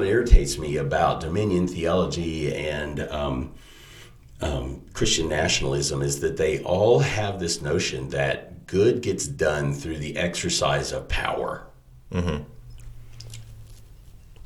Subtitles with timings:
[0.00, 3.52] what irritates me about dominion theology and um,
[4.40, 9.98] um, Christian nationalism is that they all have this notion that good gets done through
[9.98, 11.66] the exercise of power.
[12.12, 12.44] Mm-hmm.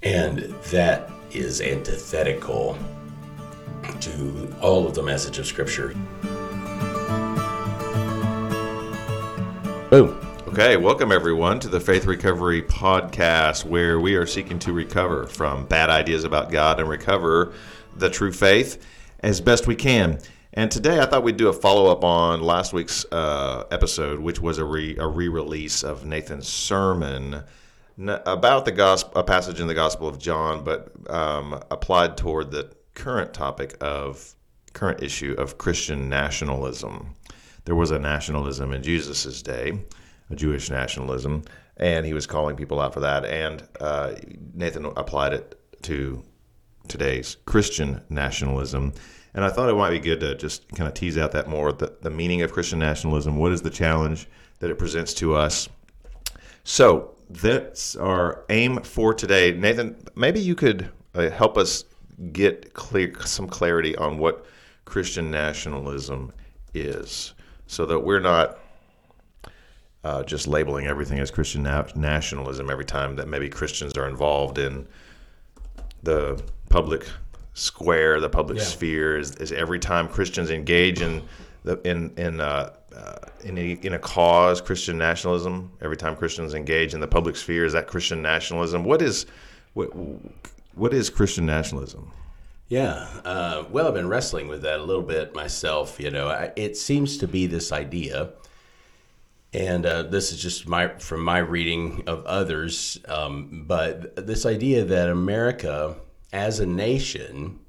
[0.03, 0.39] And
[0.73, 2.77] that is antithetical
[4.01, 5.95] to all of the message of Scripture.
[9.89, 10.24] Boom.
[10.57, 15.67] Okay, welcome everyone to the Faith Recovery Podcast, where we are seeking to recover from
[15.67, 17.53] bad ideas about God and recover
[17.97, 18.81] the true faith
[19.19, 20.21] as best we can.
[20.53, 24.41] And today I thought we'd do a follow up on last week's uh, episode, which
[24.41, 27.43] was a re release of Nathan's sermon
[27.99, 32.71] about the gospel, a passage in the Gospel of John, but um, applied toward the
[32.95, 34.37] current topic of
[34.73, 37.17] current issue of Christian nationalism
[37.65, 39.81] there was a nationalism in Jesus' day,
[40.35, 41.43] Jewish nationalism,
[41.77, 43.25] and he was calling people out for that.
[43.25, 44.15] And uh,
[44.55, 46.23] Nathan applied it to
[46.89, 48.93] today's Christian nationalism.
[49.35, 51.73] And I thought it might be good to just kind of tease out that more
[51.73, 53.37] the, the meaning of Christian nationalism.
[53.37, 54.29] What is the challenge
[54.61, 55.69] that it presents to us?
[56.63, 59.53] So that's our aim for today.
[59.53, 61.85] Nathan, maybe you could uh, help us
[62.33, 64.47] get clear some clarity on what
[64.85, 66.33] Christian nationalism
[66.75, 67.35] is
[67.67, 68.59] so that we're not
[70.05, 74.59] uh, just labeling everything as Christian na- nationalism every time that maybe Christians are involved
[74.59, 74.87] in
[76.03, 77.09] the public
[77.55, 78.65] square, the public yeah.
[78.65, 79.19] sphere.
[79.19, 81.23] Is, is, every time Christians engage in
[81.65, 85.73] the in in uh, uh, in, a, in a cause Christian nationalism?
[85.81, 88.85] Every time Christians engage in the public sphere, is that Christian nationalism?
[88.85, 89.27] What is
[89.73, 89.91] what
[90.75, 92.11] what is Christian nationalism?
[92.69, 93.07] Yeah.
[93.25, 96.01] Uh, well, I've been wrestling with that a little bit myself.
[96.01, 98.31] You know, I, it seems to be this idea,
[99.55, 104.85] and uh, this is just my from my reading of others, um, but this idea
[104.85, 105.97] that America
[106.33, 107.61] as a nation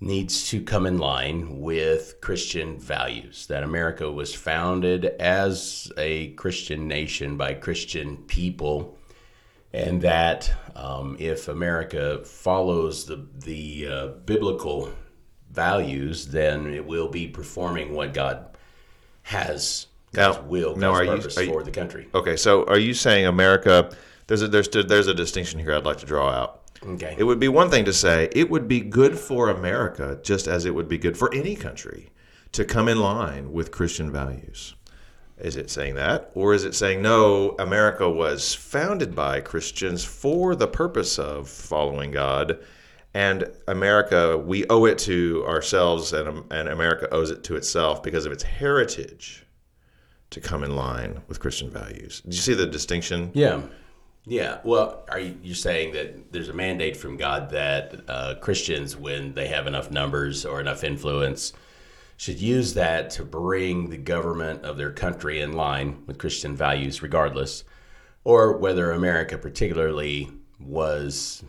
[0.00, 3.46] needs to come in line with Christian values.
[3.46, 8.98] That America was founded as a Christian nation by Christian people
[9.72, 14.90] and that um, if America follows the the uh, biblical
[15.50, 18.56] values, then it will be performing what God
[19.22, 19.85] has
[20.16, 22.08] God's now, will, now are purpose you, are you, for the country.
[22.14, 23.94] Okay, so are you saying America?
[24.26, 26.62] There's a there's there's a distinction here I'd like to draw out.
[26.82, 27.14] Okay.
[27.18, 30.64] It would be one thing to say it would be good for America, just as
[30.64, 32.10] it would be good for any country,
[32.52, 34.74] to come in line with Christian values.
[35.38, 36.30] Is it saying that?
[36.34, 42.10] Or is it saying, no, America was founded by Christians for the purpose of following
[42.10, 42.58] God?
[43.12, 48.24] And America, we owe it to ourselves, and, and America owes it to itself because
[48.24, 49.45] of its heritage
[50.30, 52.22] to come in line with Christian values.
[52.22, 53.30] Do you see the distinction?
[53.34, 53.62] Yeah.
[54.24, 54.58] Yeah.
[54.64, 59.34] Well, are you you're saying that there's a mandate from God that uh, Christians, when
[59.34, 61.52] they have enough numbers or enough influence,
[62.16, 67.02] should use that to bring the government of their country in line with Christian values,
[67.02, 67.62] regardless,
[68.24, 71.44] or whether America particularly was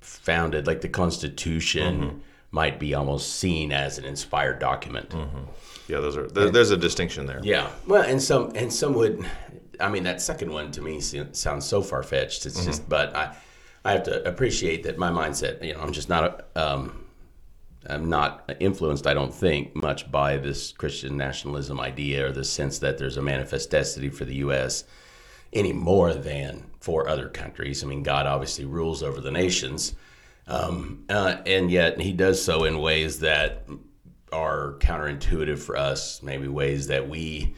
[0.00, 2.18] founded, like the Constitution mm-hmm.
[2.50, 5.10] Might be almost seen as an inspired document.
[5.10, 5.44] Mm-hmm.
[5.88, 7.40] Yeah, those are there, there's a distinction there.
[7.42, 9.24] Yeah, well, and some and some would,
[9.78, 12.46] I mean, that second one to me sounds so far fetched.
[12.46, 12.66] It's mm-hmm.
[12.66, 13.36] just, but I,
[13.84, 15.64] I have to appreciate that my mindset.
[15.64, 16.46] You know, I'm just not.
[16.56, 17.06] Um,
[17.88, 22.78] I'm not influenced, I don't think, much by this Christian nationalism idea or the sense
[22.80, 24.84] that there's a manifest destiny for the U.S.
[25.54, 27.82] any more than for other countries.
[27.82, 29.94] I mean, God obviously rules over the nations,
[30.50, 33.66] um, uh, and yet He does so in ways that
[34.32, 37.54] are counterintuitive for us, maybe ways that we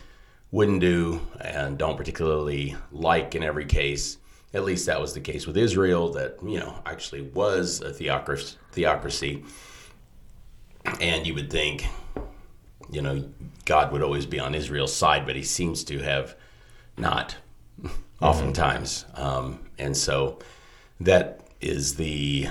[0.51, 4.19] wouldn't do and don't particularly like in every case.
[4.55, 8.59] At least that was the case with Israel, that, you know, actually was a theocracy.
[8.73, 9.45] theocracy
[11.01, 11.87] and you would think,
[12.91, 13.25] you know,
[13.65, 16.35] God would always be on Israel's side, but he seems to have
[16.97, 17.37] not
[17.83, 18.25] mm-hmm.
[18.25, 19.07] oftentimes.
[19.15, 20.39] Um, and so
[21.01, 22.49] that is the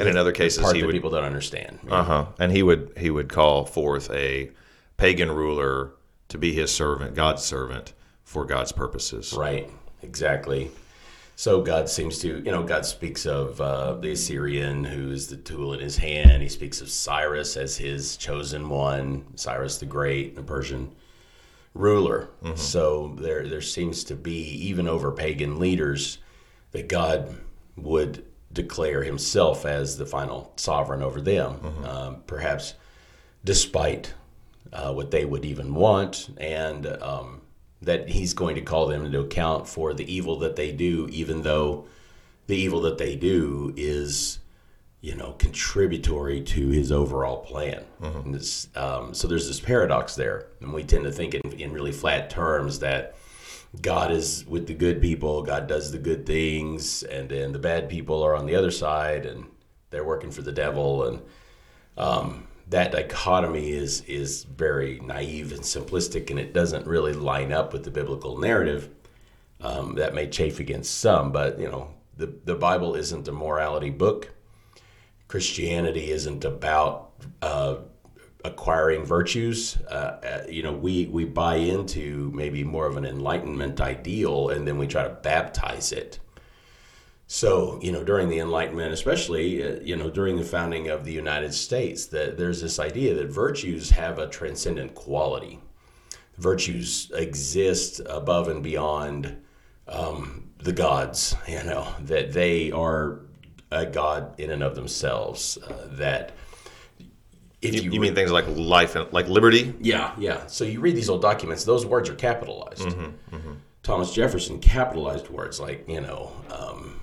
[0.00, 1.78] and in other cases part he would, people don't understand.
[1.88, 2.26] Uh huh.
[2.38, 4.50] And he would he would call forth a
[4.96, 5.92] pagan ruler
[6.28, 7.92] to be his servant, God's servant,
[8.24, 9.32] for God's purposes.
[9.32, 9.70] Right.
[10.02, 10.70] Exactly.
[11.36, 15.38] So God seems to, you know, God speaks of uh, the Assyrian who is the
[15.38, 16.42] tool in his hand.
[16.42, 20.94] He speaks of Cyrus as his chosen one, Cyrus the Great, the Persian
[21.72, 22.28] ruler.
[22.44, 22.56] Mm-hmm.
[22.56, 26.18] So there, there seems to be, even over pagan leaders,
[26.72, 27.34] that God
[27.76, 31.84] would declare himself as the final sovereign over them, mm-hmm.
[31.84, 32.74] um, perhaps
[33.44, 34.14] despite
[34.72, 36.30] uh, what they would even want.
[36.38, 37.42] And, um,
[37.82, 41.42] that he's going to call them into account for the evil that they do, even
[41.42, 41.86] though
[42.46, 44.40] the evil that they do is
[45.00, 48.32] you know contributory to his overall plan mm-hmm.
[48.32, 51.92] this, um, so there's this paradox there and we tend to think in, in really
[51.92, 53.14] flat terms that
[53.82, 57.88] god is with the good people god does the good things and then the bad
[57.88, 59.44] people are on the other side and
[59.90, 61.22] they're working for the devil and
[61.96, 67.72] um, that dichotomy is is very naive and simplistic and it doesn't really line up
[67.72, 68.88] with the biblical narrative
[69.60, 73.88] um, that may chafe against some but you know the, the bible isn't a morality
[73.90, 74.30] book.
[75.26, 77.76] Christianity isn't about uh,
[78.44, 79.78] acquiring virtues.
[79.88, 84.66] Uh, uh, you know, we we buy into maybe more of an enlightenment ideal, and
[84.66, 86.18] then we try to baptize it.
[87.32, 91.12] So, you know, during the Enlightenment, especially, uh, you know, during the founding of the
[91.12, 95.60] United States, that there's this idea that virtues have a transcendent quality.
[96.38, 99.36] Virtues exist above and beyond
[99.86, 101.36] um, the gods.
[101.46, 103.20] You know that they are
[103.70, 105.56] a God in and of themselves.
[105.56, 106.32] Uh, that
[107.62, 109.74] if you, you, you mean things like life and like liberty?
[109.80, 110.46] Yeah, yeah.
[110.46, 112.82] So you read these old documents; those words are capitalized.
[112.82, 113.52] Mm-hmm, mm-hmm.
[113.82, 117.00] Thomas Jefferson capitalized words like you know um,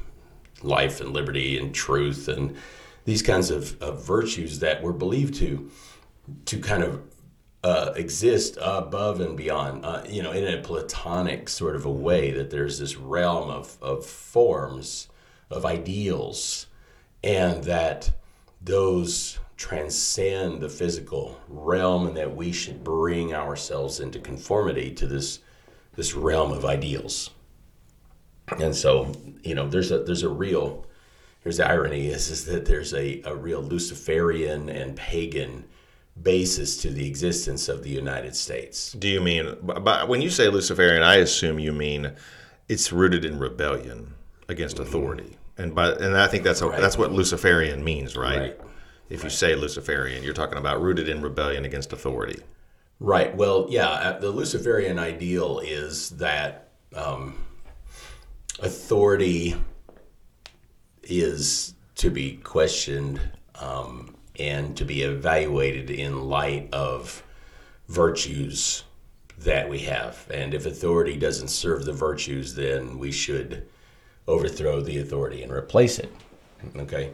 [0.62, 2.56] life and liberty and truth and
[3.06, 5.72] these kinds of, of virtues that were believed to
[6.46, 7.02] to kind of
[7.64, 12.32] uh, exist above and beyond, uh, you know, in a platonic sort of a way
[12.32, 15.08] that there's this realm of, of forms
[15.50, 16.68] of ideals,
[17.24, 18.12] and that
[18.62, 25.40] those transcend the physical realm, and that we should bring ourselves into conformity to this
[25.96, 27.32] this realm of ideals.
[28.60, 29.12] And so,
[29.44, 30.86] you know, there's a there's a real
[31.42, 35.64] here's the irony is, is that there's a, a real Luciferian and pagan
[36.22, 38.92] basis to the existence of the United States.
[38.94, 42.12] Do you mean, but when you say Luciferian, I assume you mean
[42.68, 44.14] it's rooted in rebellion
[44.50, 44.88] against mm-hmm.
[44.88, 45.38] authority.
[45.58, 46.80] And by and I think that's a, right.
[46.80, 48.40] that's what Luciferian means, right?
[48.40, 48.60] right.
[49.10, 49.24] If right.
[49.26, 52.40] you say Luciferian, you're talking about rooted in rebellion against authority.
[53.00, 53.36] Right.
[53.36, 53.90] Well, yeah.
[53.90, 57.36] Uh, the Luciferian ideal is that um,
[58.60, 59.56] authority
[61.04, 63.20] is to be questioned
[63.56, 67.24] um, and to be evaluated in light of
[67.88, 68.84] virtues
[69.40, 70.26] that we have.
[70.32, 73.68] And if authority doesn't serve the virtues, then we should
[74.28, 76.14] overthrow the authority and replace it.
[76.76, 77.12] Okay,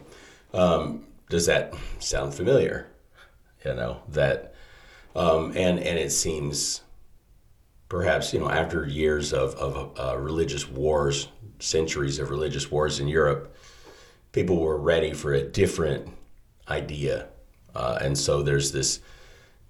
[0.53, 2.87] um, does that sound familiar?
[3.65, 4.53] You know that,
[5.15, 6.81] um, and and it seems
[7.89, 11.29] perhaps you know after years of of uh, religious wars,
[11.59, 13.55] centuries of religious wars in Europe,
[14.31, 16.09] people were ready for a different
[16.69, 17.27] idea,
[17.75, 18.99] uh, and so there's this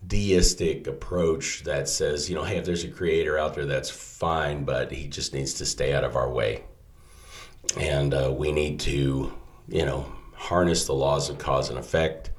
[0.05, 4.65] deistic approach that says, you know, hey, if there's a creator out there, that's fine,
[4.65, 6.61] but he just needs to stay out of our way
[7.77, 9.33] and uh, we need to,
[9.67, 12.31] you know, harness the laws of cause and effect.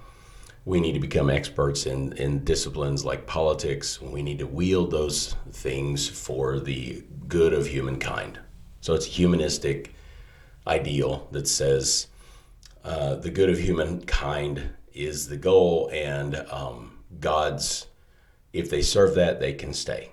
[0.65, 4.01] We need to become experts in, in disciplines like politics.
[4.01, 8.39] We need to wield those things for the good of humankind.
[8.81, 9.95] So it's a humanistic
[10.67, 12.09] ideal that says
[12.83, 17.87] uh, the good of humankind is the goal, and um, God's,
[18.53, 20.11] if they serve that, they can stay.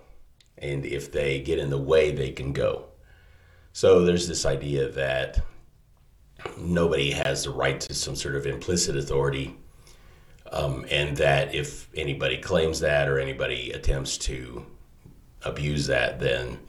[0.57, 2.85] And if they get in the way, they can go.
[3.73, 5.39] So there's this idea that
[6.57, 9.55] nobody has the right to some sort of implicit authority,
[10.51, 14.65] um, and that if anybody claims that or anybody attempts to
[15.43, 16.59] abuse that, then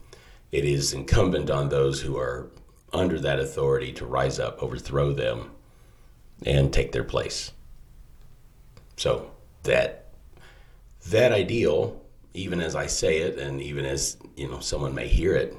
[0.51, 2.49] it is incumbent on those who are
[2.93, 5.51] under that authority to rise up, overthrow them,
[6.45, 7.51] and take their place.
[8.97, 9.31] So
[9.63, 10.11] that
[11.07, 12.01] that ideal,
[12.33, 15.57] even as I say it, and even as you know, someone may hear it,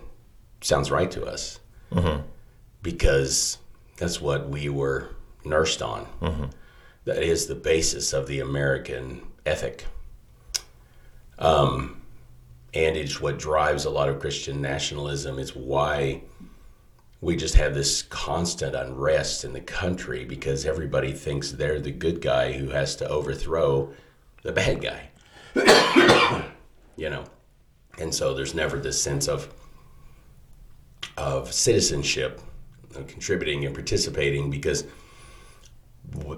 [0.61, 1.61] sounds right to us
[1.93, 2.23] mm-hmm.
[2.83, 3.59] because
[3.97, 6.07] that's what we were nursed on.
[6.21, 6.45] Mm-hmm.
[7.05, 9.87] That is the basis of the American ethic.
[11.39, 12.03] Um,
[12.73, 15.39] and it's what drives a lot of Christian nationalism.
[15.39, 16.23] It's why
[17.21, 22.21] we just have this constant unrest in the country because everybody thinks they're the good
[22.21, 23.93] guy who has to overthrow
[24.43, 25.09] the bad guy.
[26.97, 27.25] you know,
[27.99, 29.53] and so there's never this sense of
[31.17, 32.41] of citizenship,
[32.97, 34.85] of contributing and participating, because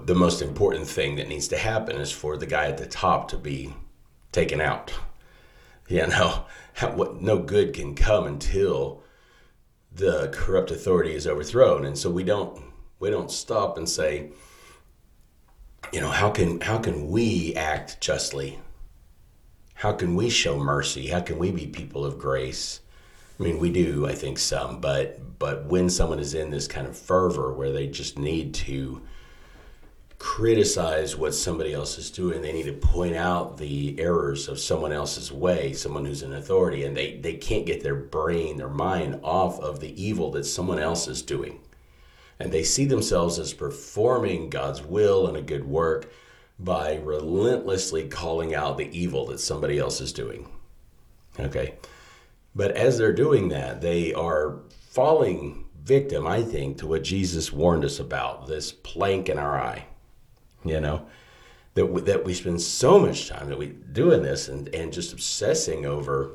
[0.05, 3.27] the most important thing that needs to happen is for the guy at the top
[3.29, 3.73] to be
[4.31, 4.93] taken out.
[5.89, 6.43] You know,
[6.95, 9.03] what, no good can come until
[9.89, 12.61] the corrupt authority is overthrown, and so we don't
[12.99, 14.31] we don't stop and say,
[15.93, 18.59] you know, how can how can we act justly?
[19.75, 21.07] How can we show mercy?
[21.07, 22.81] How can we be people of grace?
[23.39, 26.87] I mean, we do, I think, some, but but when someone is in this kind
[26.87, 29.01] of fervor where they just need to
[30.19, 34.91] criticize what somebody else is doing, they need to point out the errors of someone
[34.91, 39.19] else's way, someone who's in authority, and they, they can't get their brain, their mind
[39.23, 41.59] off of the evil that someone else is doing.
[42.39, 46.11] And they see themselves as performing God's will and a good work
[46.59, 50.49] by relentlessly calling out the evil that somebody else is doing.
[51.39, 51.75] Okay.
[52.57, 54.57] But as they're doing that, they are
[54.89, 59.85] falling victim, I think, to what Jesus warned us about this plank in our eye.
[60.65, 61.05] You know,
[61.75, 65.13] that we, that we spend so much time that we doing this and, and just
[65.13, 66.31] obsessing over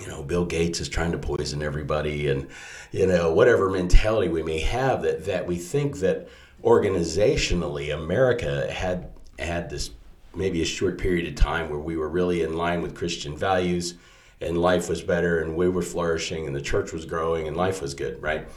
[0.00, 2.48] you know, Bill Gates is trying to poison everybody, and
[2.92, 6.28] you know, whatever mentality we may have, that that we think that
[6.62, 9.90] organizationally America had had this
[10.34, 13.94] maybe a short period of time where we were really in line with Christian values,
[14.40, 17.82] and life was better, and we were flourishing, and the church was growing, and life
[17.82, 18.48] was good, right?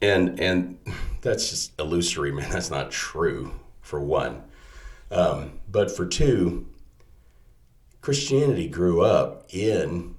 [0.00, 0.78] And and
[1.20, 2.50] that's just illusory, man.
[2.50, 3.52] That's not true.
[3.80, 4.44] For one,
[5.10, 6.66] um, but for two,
[8.00, 10.14] Christianity grew up in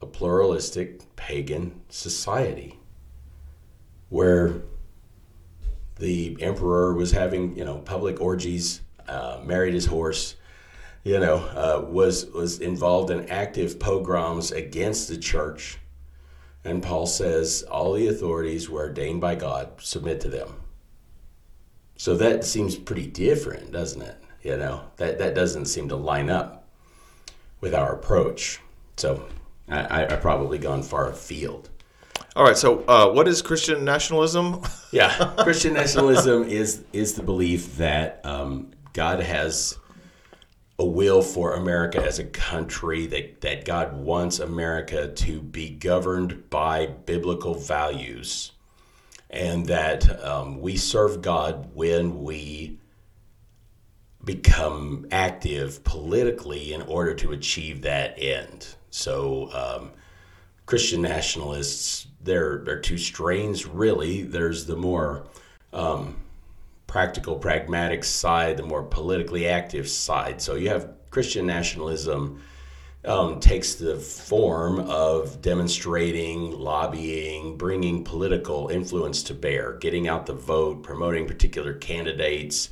[0.00, 2.78] a pluralistic pagan society
[4.10, 4.62] where
[5.98, 10.36] the emperor was having, you know, public orgies, uh, married his horse,
[11.06, 15.78] you know, uh, was was involved in active pogroms against the church.
[16.64, 20.54] And Paul says all the authorities were ordained by God, submit to them.
[21.96, 24.20] So that seems pretty different, doesn't it?
[24.42, 26.66] You know, that, that doesn't seem to line up
[27.60, 28.58] with our approach.
[28.96, 29.28] So
[29.68, 31.70] I, I probably gone far afield.
[32.34, 32.56] All right.
[32.56, 34.60] So, uh, what is Christian nationalism?
[34.90, 39.78] yeah, Christian nationalism is is the belief that um, God has
[40.78, 46.50] a will for America as a country that that God wants America to be governed
[46.50, 48.52] by biblical values,
[49.30, 52.78] and that um, we serve God when we
[54.24, 58.74] become active politically in order to achieve that end.
[58.90, 59.92] So, um,
[60.66, 64.22] Christian nationalists, there are two strains really.
[64.22, 65.28] There's the more
[65.72, 66.16] um,
[66.86, 70.40] practical, pragmatic side, the more politically active side.
[70.40, 72.42] So, you have Christian nationalism.
[73.04, 80.32] Um, takes the form of demonstrating, lobbying, bringing political influence to bear, getting out the
[80.32, 82.70] vote, promoting particular candidates,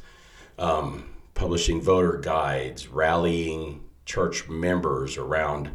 [0.59, 1.05] um,
[1.35, 5.71] publishing voter guides, rallying church members around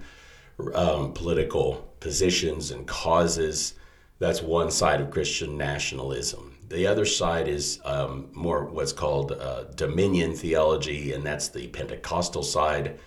[0.74, 3.76] um, political positions and causes.
[4.20, 6.49] That's one side of Christian nationalism.
[6.70, 12.44] The other side is um, more what's called uh, dominion theology, and that's the Pentecostal
[12.44, 13.00] side,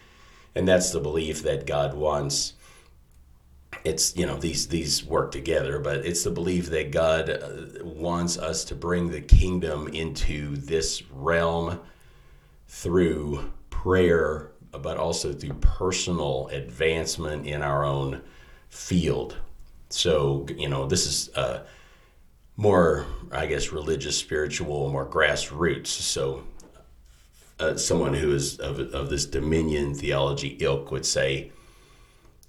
[0.54, 2.54] and that's the belief that God wants.
[3.84, 8.36] It's you know these these work together, but it's the belief that God uh, wants
[8.36, 11.80] us to bring the kingdom into this realm
[12.66, 18.22] through prayer, but also through personal advancement in our own
[18.70, 19.36] field.
[19.90, 21.64] So, you know, this is uh,
[22.62, 25.88] more, I guess, religious, spiritual, more grassroots.
[25.88, 26.44] So,
[27.58, 31.50] uh, someone who is of, of this dominion theology ilk would say,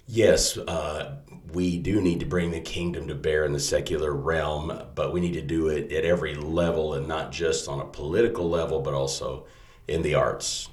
[0.08, 1.15] yes, uh,
[1.51, 5.20] we do need to bring the kingdom to bear in the secular realm, but we
[5.20, 8.93] need to do it at every level and not just on a political level, but
[8.93, 9.48] also
[9.88, 10.70] in the arts.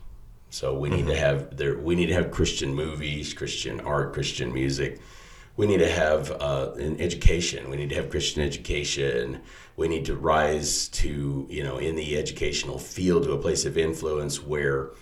[0.51, 1.09] So we need mm-hmm.
[1.09, 1.79] to have there.
[1.79, 5.01] We need to have Christian movies, Christian art, Christian music.
[5.61, 7.69] We need to have uh, an education.
[7.69, 9.43] We need to have Christian education.
[9.77, 13.77] We need to rise to you know in the educational field to a place of
[13.77, 14.93] influence where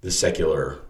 [0.00, 0.80] the secular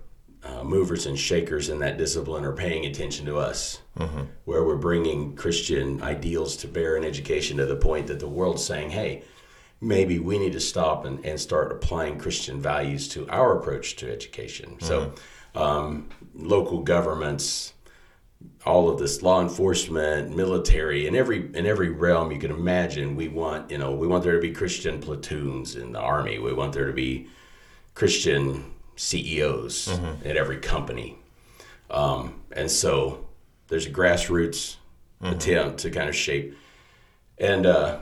[0.42, 4.22] uh, movers and shakers in that discipline are paying attention to us, mm-hmm.
[4.46, 8.64] where we're bringing Christian ideals to bear in education to the point that the world's
[8.64, 9.22] saying, "Hey,
[9.82, 14.10] maybe we need to stop and, and start applying Christian values to our approach to
[14.10, 14.78] education.
[14.78, 14.86] Mm-hmm.
[14.86, 15.12] So,
[15.54, 17.73] um, local governments,
[18.66, 23.28] all of this law enforcement, military, in every in every realm you can imagine, we
[23.28, 26.38] want you know we want there to be Christian platoons in the army.
[26.38, 27.28] We want there to be
[27.94, 30.28] Christian CEOs mm-hmm.
[30.28, 31.18] at every company,
[31.90, 33.26] um, and so
[33.68, 34.76] there's a grassroots
[35.22, 35.34] mm-hmm.
[35.34, 36.56] attempt to kind of shape
[37.38, 37.66] and.
[37.66, 37.98] Uh,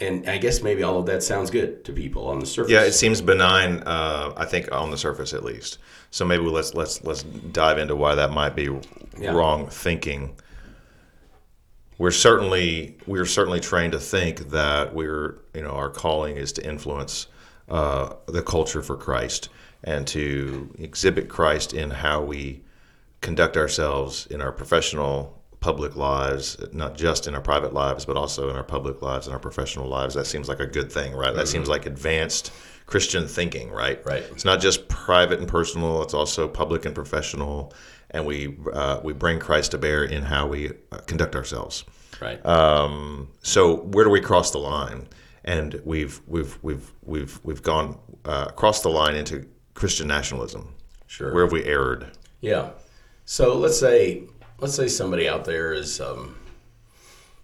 [0.00, 2.70] and I guess maybe all of that sounds good to people on the surface.
[2.70, 3.82] Yeah, it seems benign.
[3.84, 5.78] Uh, I think on the surface, at least.
[6.10, 8.70] So maybe let's let's let's dive into why that might be
[9.18, 9.32] yeah.
[9.32, 10.36] wrong thinking.
[11.98, 16.66] We're certainly we're certainly trained to think that we're you know our calling is to
[16.66, 17.26] influence
[17.68, 19.48] uh, the culture for Christ
[19.82, 22.62] and to exhibit Christ in how we
[23.20, 25.37] conduct ourselves in our professional
[25.68, 29.34] public lives, not just in our private lives, but also in our public lives and
[29.34, 30.14] our professional lives.
[30.14, 31.34] That seems like a good thing, right?
[31.34, 32.52] That seems like advanced
[32.86, 34.02] Christian thinking, right?
[34.06, 34.24] Right.
[34.32, 37.74] It's not just private and personal; it's also public and professional,
[38.12, 41.84] and we uh, we bring Christ to bear in how we uh, conduct ourselves.
[42.18, 42.40] Right.
[42.46, 45.06] Um, so where do we cross the line?
[45.44, 50.74] And we've we've we've we've we've gone uh, across the line into Christian nationalism.
[51.08, 51.34] Sure.
[51.34, 52.06] Where have we erred?
[52.40, 52.70] Yeah.
[53.26, 54.24] So let's say
[54.58, 56.36] let's say somebody out there is um,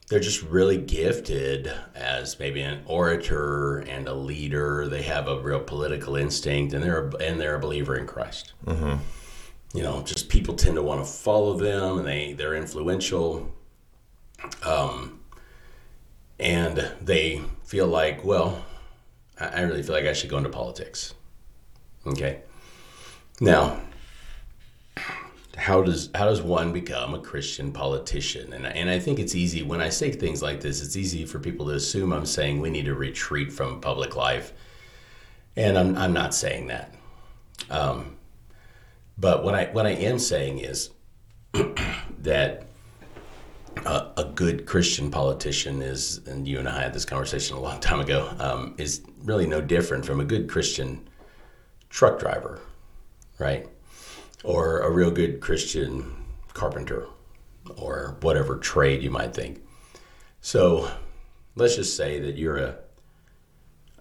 [0.09, 4.87] they're just really gifted as maybe an orator and a leader.
[4.89, 8.53] They have a real political instinct, and they're a, and they're a believer in Christ.
[8.67, 8.97] Mm-hmm.
[9.77, 13.53] You know, just people tend to want to follow them, and they they're influential.
[14.63, 15.21] Um,
[16.39, 18.65] and they feel like, well,
[19.41, 21.15] I I really feel like I should go into politics.
[22.07, 22.43] Okay.
[23.41, 23.81] Now,
[25.57, 28.53] how does how does one become a Christian politician?
[28.53, 30.83] And and I think it's easy when I say things like this.
[30.83, 34.53] It's easy for people to assume I'm saying we need to retreat from public life,
[35.57, 36.95] and I'm I'm not saying that.
[37.71, 38.17] Um,
[39.19, 40.91] but what I what I am saying is
[42.21, 42.67] that
[43.85, 47.81] a, a good Christian politician is, and you and I had this conversation a long
[47.81, 51.09] time ago, um, is really no different from a good Christian
[51.91, 52.61] truck driver,
[53.39, 53.69] right?
[54.45, 56.15] Or a real good Christian
[56.53, 57.07] carpenter,
[57.77, 59.63] or whatever trade you might think.
[60.41, 60.91] So
[61.57, 62.77] let's just say that you're a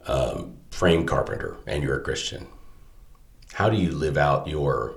[0.06, 2.48] um, frame carpenter and you're a Christian.
[3.54, 4.96] How do you live out your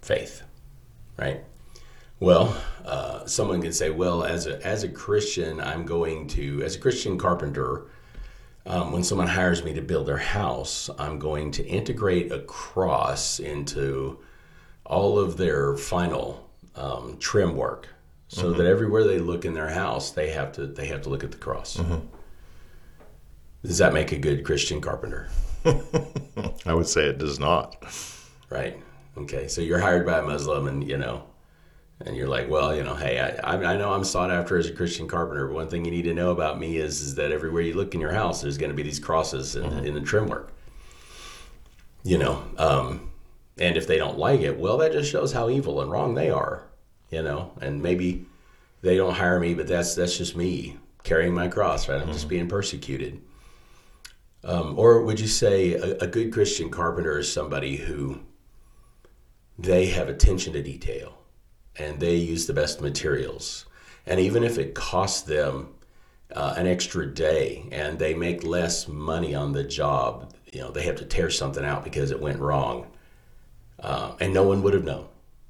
[0.00, 0.42] faith,
[1.18, 1.42] right?
[2.20, 6.76] Well, uh, someone can say, well, as a, as a Christian, I'm going to, as
[6.76, 7.86] a Christian carpenter,
[8.66, 13.40] um, when someone hires me to build their house, I'm going to integrate a cross
[13.40, 14.20] into
[14.86, 17.88] all of their final um, trim work,
[18.28, 21.24] so that everywhere they look in their house, they have to they have to look
[21.24, 21.80] at the cross.
[23.64, 25.28] Does that make a good Christian carpenter?
[26.66, 27.76] I would say it does not.
[28.50, 28.78] Right.
[29.16, 29.48] Okay.
[29.48, 31.22] So you're hired by a Muslim, and you know,
[32.04, 34.66] and you're like, well, you know, hey, I, I I know I'm sought after as
[34.66, 37.32] a Christian carpenter, but one thing you need to know about me is is that
[37.32, 40.00] everywhere you look in your house, there's going to be these crosses in, in the
[40.00, 40.52] trim work.
[42.02, 43.10] You know, um,
[43.58, 46.30] and if they don't like it, well, that just shows how evil and wrong they
[46.30, 46.64] are.
[47.10, 48.26] You know, and maybe
[48.82, 52.00] they don't hire me, but that's that's just me carrying my cross, right?
[52.00, 53.20] I'm just being persecuted.
[54.42, 58.20] Um, or would you say a, a good Christian carpenter is somebody who
[59.58, 61.18] they have attention to detail
[61.76, 63.66] and they use the best materials.
[64.06, 65.74] And even if it costs them
[66.34, 70.82] uh, an extra day and they make less money on the job, you know, they
[70.82, 72.86] have to tear something out because it went wrong.
[73.84, 75.06] Uh, and no one would have known.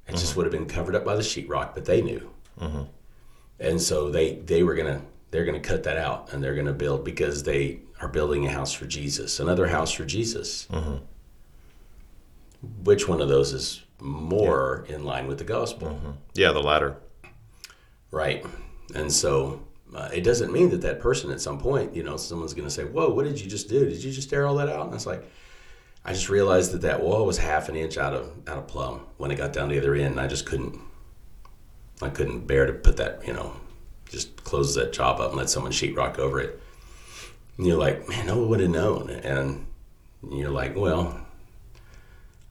[0.07, 2.29] It just would have been covered up by the sheetrock, but they knew.
[3.59, 6.67] And so they, they were going to, they're to cut that out and they're going
[6.67, 10.67] to build because they are building a house for Jesus, another house for Jesus.
[12.83, 15.87] Which one of those is more in line with the gospel?
[16.33, 16.97] Yeah, the latter.
[18.11, 18.45] Right.
[18.93, 19.63] And so
[19.95, 22.73] uh, it doesn't mean that that person at some point, you know, someone's going to
[22.73, 23.85] say, Whoa, what did you just do?
[23.85, 24.85] Did you just tear all that out?
[24.85, 25.23] And it's like,
[26.05, 29.01] I just realized that that wall was half an inch out of out of plumb
[29.17, 30.11] when it got down the other end.
[30.11, 30.79] And I just couldn't,
[32.01, 33.57] I couldn't bear to put that, you know,
[34.07, 36.61] just close that job up and let someone sheetrock over it.
[37.57, 39.09] And you're like, man, no one would have known.
[39.09, 39.65] And
[40.31, 41.25] you're like, well,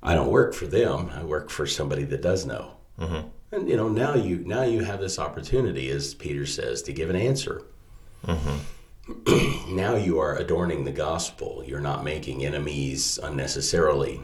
[0.03, 1.11] I don't work for them.
[1.15, 2.73] I work for somebody that does know.
[2.99, 3.29] Mm-hmm.
[3.53, 7.09] And you know, now you now you have this opportunity, as Peter says, to give
[7.09, 7.63] an answer.
[8.27, 8.57] Mm-hmm.
[9.69, 11.63] now you are adorning the gospel.
[11.67, 14.21] You're not making enemies unnecessarily.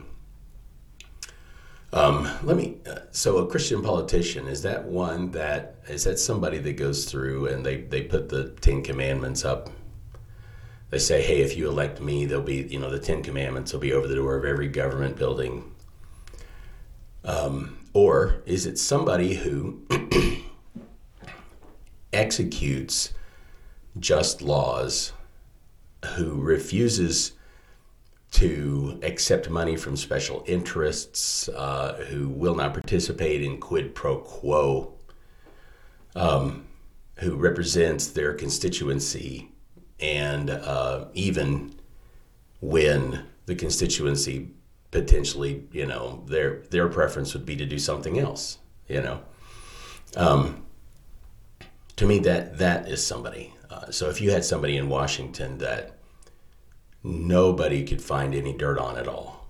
[1.92, 2.76] Um, let me.
[2.88, 7.48] Uh, so, a Christian politician is that one that is that somebody that goes through
[7.48, 9.70] and they they put the Ten Commandments up.
[10.90, 13.80] They say, "Hey, if you elect me, there'll be you know the Ten Commandments will
[13.80, 15.74] be over the door of every government building."
[17.24, 19.82] Um, or is it somebody who
[22.12, 23.12] executes
[23.98, 25.12] just laws,
[26.16, 27.32] who refuses
[28.32, 34.94] to accept money from special interests, uh, who will not participate in quid pro quo,
[36.14, 36.64] um,
[37.16, 39.50] who represents their constituency,
[39.98, 41.74] and uh, even
[42.60, 44.50] when the constituency
[44.90, 49.20] potentially, you know, their their preference would be to do something else, you know.
[50.16, 50.64] Um,
[51.96, 53.52] to me, that that is somebody.
[53.70, 55.96] Uh, so if you had somebody in Washington that
[57.04, 59.48] nobody could find any dirt on at all,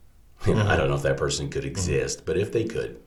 [0.46, 3.00] you know, I don't know if that person could exist, but if they could,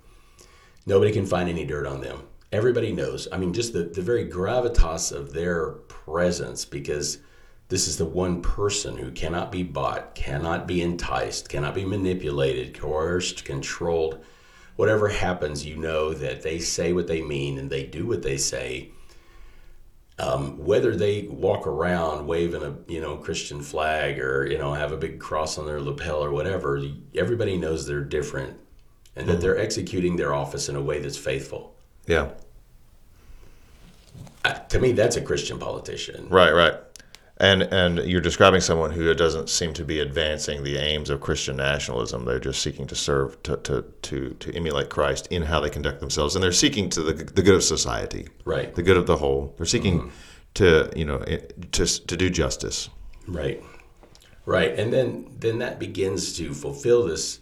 [0.85, 2.27] nobody can find any dirt on them.
[2.51, 3.27] everybody knows.
[3.31, 7.19] I mean, just the, the very gravitas of their presence, because
[7.69, 12.77] this is the one person who cannot be bought, cannot be enticed, cannot be manipulated,
[12.77, 14.23] coerced, controlled.
[14.75, 18.35] Whatever happens, you know that they say what they mean and they do what they
[18.37, 18.91] say.
[20.21, 24.91] Um, whether they walk around waving a you know Christian flag or you know have
[24.91, 26.79] a big cross on their lapel or whatever,
[27.15, 28.59] everybody knows they're different
[29.15, 31.75] and that they're executing their office in a way that's faithful.
[32.05, 32.29] Yeah.
[34.45, 36.27] Uh, to me, that's a Christian politician.
[36.29, 36.75] Right, right.
[37.41, 41.57] And and you're describing someone who doesn't seem to be advancing the aims of Christian
[41.57, 42.23] nationalism.
[42.23, 46.01] They're just seeking to serve to to to, to emulate Christ in how they conduct
[46.01, 48.75] themselves, and they're seeking to the, the good of society, Right.
[48.75, 49.55] the good of the whole.
[49.57, 50.09] They're seeking mm-hmm.
[50.53, 52.89] to you know to to do justice.
[53.27, 53.63] Right.
[54.45, 54.77] Right.
[54.77, 57.39] And then then that begins to fulfill this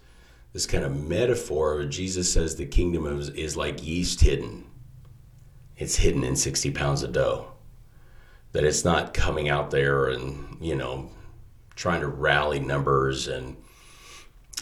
[0.53, 4.65] this kind of metaphor where Jesus says the kingdom is, is like yeast hidden.
[5.75, 7.51] It's hidden in 60 pounds of dough.
[8.51, 11.09] That it's not coming out there and, you know,
[11.75, 13.55] trying to rally numbers and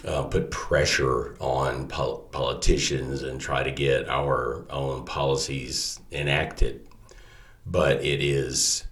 [0.06, 6.88] uh, put pressure on pol- politicians and try to get our own policies enacted.
[7.66, 8.84] But it is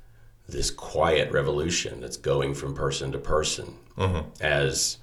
[0.47, 3.75] this quiet revolution that's going from person to person
[4.41, 4.97] as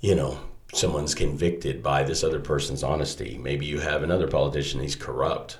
[0.00, 0.38] you know
[0.72, 3.38] someone's convicted by this other person's honesty.
[3.38, 5.58] Maybe you have another politician he's corrupt.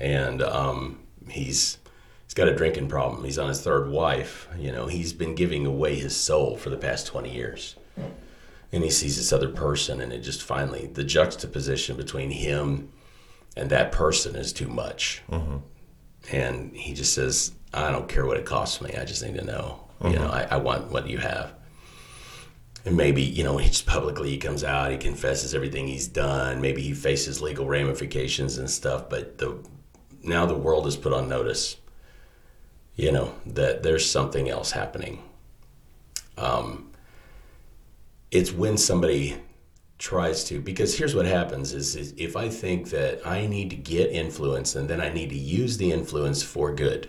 [0.00, 1.78] And um, he's
[2.24, 5.66] he's got a drinking problem he's on his third wife you know he's been giving
[5.66, 7.76] away his soul for the past 20 years
[8.72, 12.90] and he sees this other person and it just finally the juxtaposition between him
[13.56, 15.56] and that person is too much mm-hmm.
[16.32, 18.94] and he just says, "I don't care what it costs me.
[18.96, 19.80] I just need to know.
[20.02, 20.52] You know, mm-hmm.
[20.52, 21.54] I, I want what you have."
[22.84, 26.60] And maybe you know, he just publicly he comes out, he confesses everything he's done.
[26.60, 29.08] Maybe he faces legal ramifications and stuff.
[29.08, 29.58] But the
[30.22, 31.76] now the world is put on notice.
[32.96, 35.22] You know that there's something else happening.
[36.36, 36.92] Um,
[38.30, 39.36] it's when somebody
[39.98, 43.76] tries to because here's what happens is, is if i think that i need to
[43.76, 47.08] get influence and then i need to use the influence for good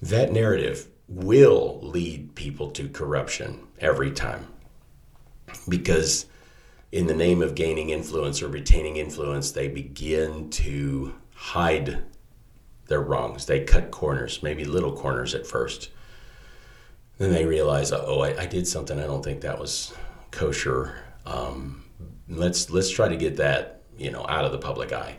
[0.00, 4.46] that narrative will lead people to corruption every time
[5.68, 6.26] because
[6.92, 12.02] in the name of gaining influence or retaining influence they begin to hide
[12.88, 15.90] their wrongs they cut corners maybe little corners at first
[17.18, 19.92] then they realize oh i, I did something i don't think that was
[20.36, 20.94] kosher.
[21.24, 21.84] Um,
[22.28, 25.16] let's let's try to get that you know out of the public eye.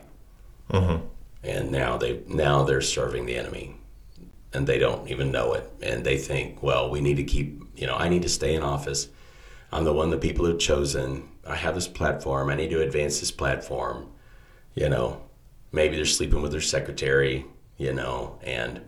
[1.42, 3.76] And now they now they're serving the enemy,
[4.52, 5.70] and they don't even know it.
[5.82, 8.62] And they think, well, we need to keep you know I need to stay in
[8.62, 9.08] office.
[9.70, 11.28] I'm the one the people have chosen.
[11.46, 12.48] I have this platform.
[12.48, 14.08] I need to advance this platform.
[14.74, 15.22] You know,
[15.72, 17.44] maybe they're sleeping with their secretary.
[17.78, 18.80] You know, and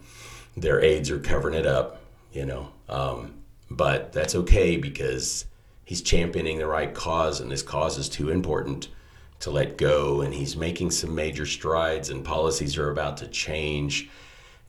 [0.57, 2.03] their aides are covering it up.
[2.33, 3.35] You know, um,
[3.71, 5.47] but that's okay because
[5.85, 8.89] he's championing the right cause, and this cause is too important
[9.41, 10.21] to let go.
[10.21, 14.09] And he's making some major strides, and policies are about to change.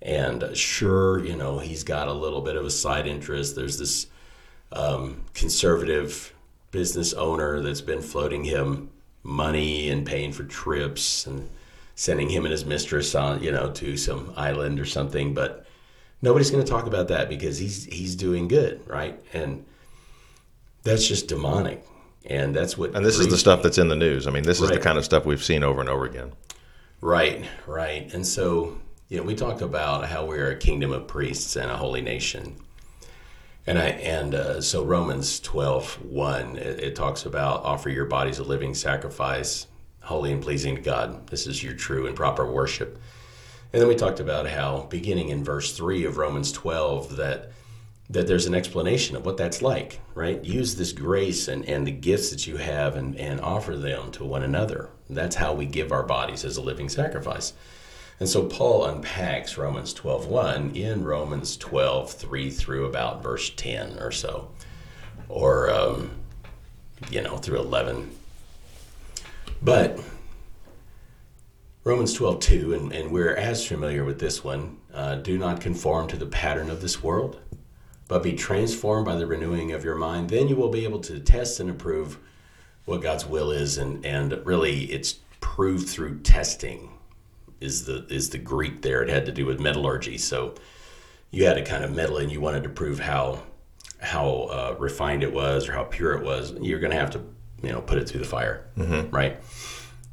[0.02, 3.56] And uh, sure, you know, he's got a little bit of a side interest.
[3.56, 4.08] There's this
[4.72, 6.34] um, conservative
[6.72, 8.90] business owner that's been floating him
[9.24, 11.48] money and paying for trips and
[12.02, 15.36] sending him and his mistress on, you know, to some island or something.
[15.36, 15.68] But
[16.24, 19.22] nobody's going to talk about that because he's he's doing good, right?
[19.34, 19.64] And
[20.82, 21.86] that's just demonic,
[22.26, 22.96] and that's what.
[22.96, 23.64] And this is the stuff me.
[23.64, 24.26] that's in the news.
[24.26, 26.32] I mean, this is the kind of stuff we've seen over and over again.
[27.02, 28.12] Right, right.
[28.16, 31.78] And so, you know, we talked about how we're a kingdom of priests and a
[31.78, 32.56] holy nation.
[33.68, 38.40] And I and uh, so Romans 12, 1, it, it talks about offer your bodies
[38.40, 39.68] a living sacrifice,
[40.02, 41.28] holy and pleasing to God.
[41.28, 43.00] This is your true and proper worship.
[43.74, 47.52] And then we talked about how beginning in verse 3 of Romans 12 that
[48.10, 50.44] that there's an explanation of what that's like, right?
[50.44, 54.26] Use this grace and, and the gifts that you have and, and offer them to
[54.26, 54.90] one another.
[55.10, 57.54] That's how we give our bodies as a living sacrifice.
[58.20, 64.12] And so Paul unpacks Romans 12.1 in Romans 12, 3 through about verse 10 or
[64.12, 64.52] so,
[65.30, 66.12] or, um,
[67.10, 68.12] you know, through 11.
[69.62, 70.00] But
[71.84, 76.08] Romans 12, 2, and, and we're as familiar with this one uh, do not conform
[76.08, 77.40] to the pattern of this world,
[78.08, 80.30] but be transformed by the renewing of your mind.
[80.30, 82.18] Then you will be able to test and approve
[82.86, 86.90] what God's will is, and, and really it's proved through testing
[87.60, 89.04] is the is the Greek there.
[89.04, 90.18] It had to do with metallurgy.
[90.18, 90.56] So
[91.30, 93.44] you had to kind of meddle and you wanted to prove how
[94.00, 96.54] how uh, refined it was or how pure it was.
[96.60, 97.24] You're going to have to
[97.62, 98.66] you know put it through the fire,
[99.12, 99.38] right?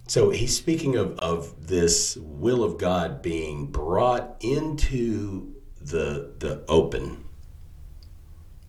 [0.06, 7.24] So he's speaking of, of this will of God being brought into the the open.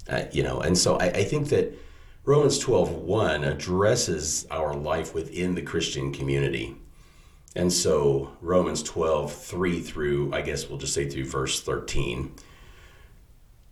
[0.10, 1.78] Uh, you know, and so I, I think that
[2.26, 6.76] Romans 12 1 addresses our life within the Christian community.
[7.56, 12.34] And so Romans 12 3 through, I guess we'll just say through verse 13,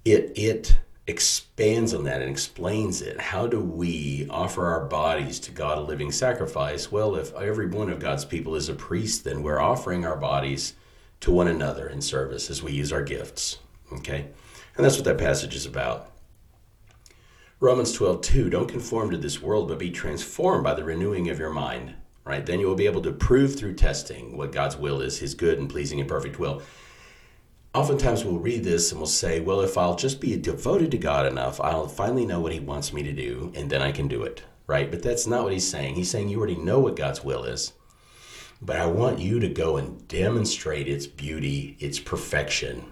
[0.06, 3.20] it it expands on that and explains it.
[3.20, 6.92] How do we offer our bodies to God a living sacrifice?
[6.92, 10.74] Well, if every one of God's people is a priest, then we're offering our bodies
[11.22, 13.60] to one another in service as we use our gifts.
[13.94, 14.28] Okay?
[14.76, 16.12] And that's what that passage is about.
[17.60, 21.40] Romans 12, 2, don't conform to this world, but be transformed by the renewing of
[21.40, 21.96] your mind.
[22.26, 22.46] Right?
[22.46, 25.58] Then you will be able to prove through testing what God's will is, his good
[25.58, 26.62] and pleasing and perfect will
[27.78, 31.28] oftentimes we'll read this and we'll say, well, if I'll just be devoted to God
[31.28, 34.24] enough, I'll finally know what He wants me to do and then I can do
[34.24, 34.90] it, right?
[34.90, 35.94] But that's not what He's saying.
[35.94, 37.74] He's saying you already know what God's will is.
[38.60, 42.84] But I want you to go and demonstrate its beauty, its perfection.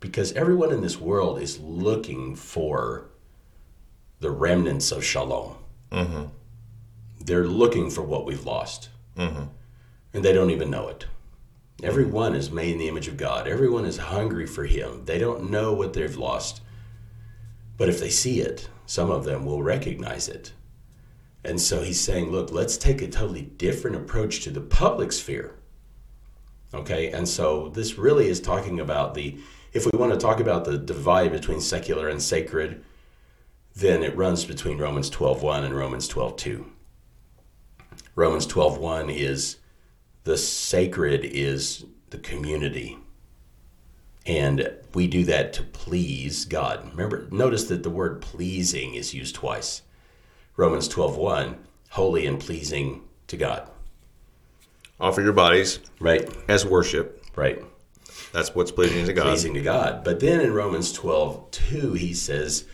[0.00, 3.10] Because everyone in this world is looking for
[4.18, 5.54] the remnants of shalom.
[5.92, 6.24] Mm-hmm.
[7.20, 8.88] They're looking for what we've lost.
[9.16, 9.44] Mm-hmm.
[10.14, 11.06] And they don't even know it.
[11.82, 13.48] Everyone is made in the image of God.
[13.48, 15.04] Everyone is hungry for Him.
[15.06, 16.60] They don't know what they've lost.
[17.78, 20.52] But if they see it, some of them will recognize it.
[21.42, 25.54] And so he's saying, look, let's take a totally different approach to the public sphere.
[26.74, 29.38] Okay, and so this really is talking about the,
[29.72, 32.84] if we want to talk about the divide between secular and sacred,
[33.74, 36.66] then it runs between Romans 12.1 and Romans 12.2.
[38.14, 39.56] Romans 12.1 is
[40.24, 42.98] the sacred is the community.
[44.26, 46.90] And we do that to please God.
[46.90, 49.82] Remember, notice that the word pleasing is used twice.
[50.56, 51.56] Romans 12:1,
[51.90, 53.68] holy and pleasing to God.
[55.00, 57.24] Offer your bodies right as worship.
[57.34, 57.64] Right.
[58.32, 59.24] That's what's pleasing to God.
[59.24, 60.04] Pleasing to God.
[60.04, 62.66] But then in Romans 12:2 he says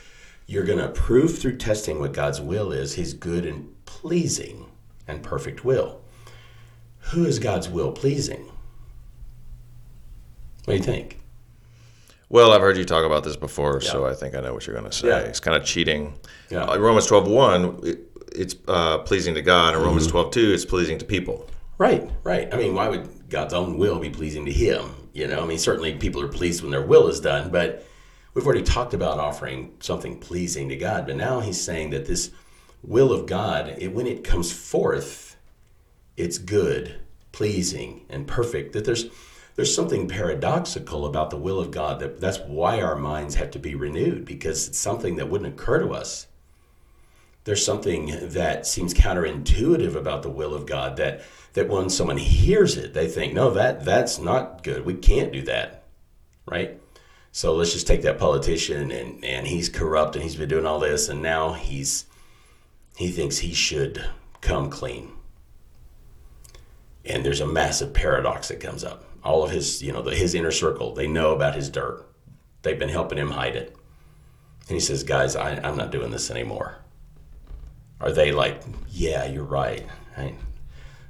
[0.47, 4.67] you're going to prove through testing what God's will is, his good and pleasing
[5.07, 6.01] and perfect will
[7.11, 8.51] who is God's will pleasing?
[10.65, 11.21] What do you think?
[12.29, 13.91] Well, I've heard you talk about this before, yeah.
[13.91, 15.09] so I think I know what you're going to say.
[15.09, 15.19] Yeah.
[15.21, 16.19] It's kind of cheating.
[16.51, 16.65] Yeah.
[16.65, 17.99] Uh, Romans 12 1, it,
[18.35, 19.87] it's uh, pleasing to God, and mm-hmm.
[19.87, 21.49] Romans 12 2, it's pleasing to people.
[21.79, 22.53] Right, right.
[22.53, 24.91] I mean, why would God's own will be pleasing to Him?
[25.13, 27.87] You know, I mean, certainly people are pleased when their will is done, but
[28.35, 31.07] we've already talked about offering something pleasing to God.
[31.07, 32.33] But now He's saying that this
[32.83, 35.26] will of God, it, when it comes forth,
[36.17, 36.97] it's good,
[37.33, 38.73] pleasing, and perfect.
[38.73, 39.07] That there's
[39.57, 42.01] there's something paradoxical about the will of God.
[42.01, 45.81] That that's why our minds have to be renewed because it's something that wouldn't occur
[45.81, 46.27] to us.
[47.45, 52.77] There's something that seems counterintuitive about the will of God that that when someone hears
[52.77, 54.85] it, they think, no, that that's not good.
[54.85, 55.85] We can't do that,
[56.47, 56.81] right?
[57.33, 60.81] So let's just take that politician and and he's corrupt and he's been doing all
[60.81, 62.07] this and now he's
[62.97, 64.05] he thinks he should
[64.41, 65.16] come clean
[67.09, 69.05] and there's a massive paradox that comes up.
[69.23, 72.07] All of his, you know, the, his inner circle, they know about his dirt.
[72.63, 73.77] They've been helping him hide it.
[74.69, 76.79] And he says, guys, I, I'm not doing this anymore.
[78.01, 79.87] Are they like, yeah, you're right.
[80.19, 80.35] right?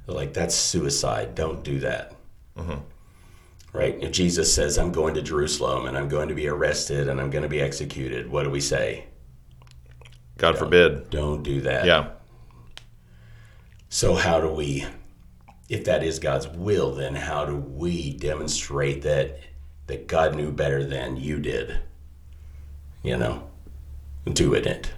[0.05, 1.35] They're like, that's suicide.
[1.35, 2.13] Don't do that.
[2.55, 2.79] Mm-hmm.
[3.73, 3.97] Right?
[4.01, 7.29] If Jesus says, I'm going to Jerusalem and I'm going to be arrested and I'm
[7.29, 9.05] going to be executed, what do we say?
[10.37, 11.09] God don't, forbid.
[11.09, 11.85] Don't do that.
[11.85, 12.09] Yeah.
[13.89, 14.85] So, how do we
[15.69, 19.39] if that is God's will, then how do we demonstrate that
[19.87, 21.79] that God knew better than you did?
[23.03, 23.49] You know,
[24.31, 24.91] doing it,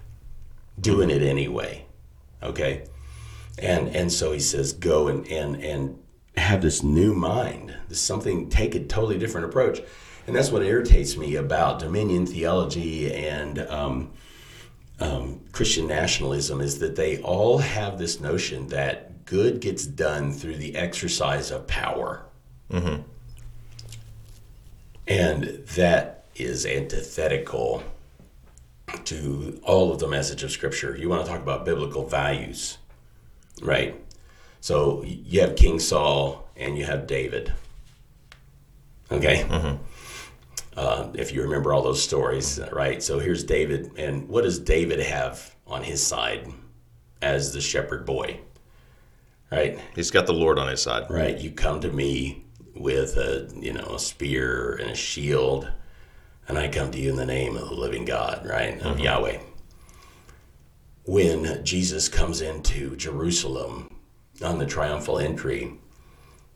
[0.79, 1.85] doing it anyway.
[2.41, 2.85] Okay,
[3.57, 5.99] and and so he says, go and and and
[6.37, 7.75] have this new mind.
[7.87, 8.49] This something.
[8.49, 9.81] Take a totally different approach,
[10.27, 13.59] and that's what irritates me about Dominion theology and.
[13.59, 14.11] Um,
[15.01, 20.57] um, Christian nationalism is that they all have this notion that good gets done through
[20.57, 22.25] the exercise of power.
[22.71, 23.03] Mm-hmm.
[25.07, 25.43] And
[25.75, 27.83] that is antithetical
[29.05, 30.97] to all of the message of Scripture.
[30.97, 32.79] You want to talk about biblical values,
[33.61, 33.95] right?
[34.61, 37.53] So you have King Saul and you have David.
[39.11, 39.43] Okay?
[39.47, 39.83] Mm-hmm.
[40.75, 43.03] Uh, if you remember all those stories, right?
[43.03, 46.51] So here's David, and what does David have on his side
[47.21, 48.39] as the shepherd boy?
[49.51, 49.79] Right?
[49.95, 51.09] He's got the Lord on his side.
[51.09, 51.37] Right.
[51.37, 55.71] You come to me with a you know a spear and a shield,
[56.47, 58.79] and I come to you in the name of the living God, right?
[58.81, 58.99] Of mm-hmm.
[58.99, 59.39] Yahweh.
[61.05, 63.95] When Jesus comes into Jerusalem
[64.43, 65.73] on the triumphal entry,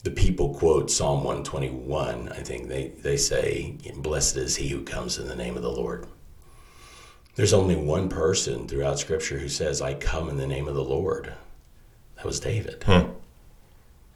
[0.04, 2.30] the people quote Psalm 121.
[2.30, 5.72] I think they, they say, Blessed is he who comes in the name of the
[5.72, 6.06] Lord.
[7.36, 10.84] There's only one person throughout Scripture who says, I come in the name of the
[10.84, 11.34] Lord.
[12.24, 12.82] That was David.
[12.86, 13.10] Hmm.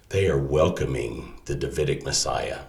[0.08, 2.60] They are welcoming the Davidic Messiah.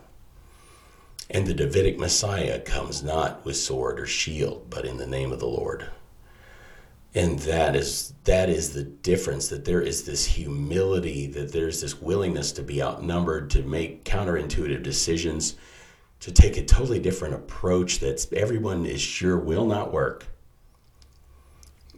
[1.31, 5.38] And the Davidic Messiah comes not with sword or shield, but in the name of
[5.38, 5.87] the Lord.
[7.14, 12.03] And that is that is the difference that there is this humility, that there's this
[12.03, 15.55] willingness to be outnumbered, to make counterintuitive decisions,
[16.18, 20.27] to take a totally different approach that everyone is sure will not work,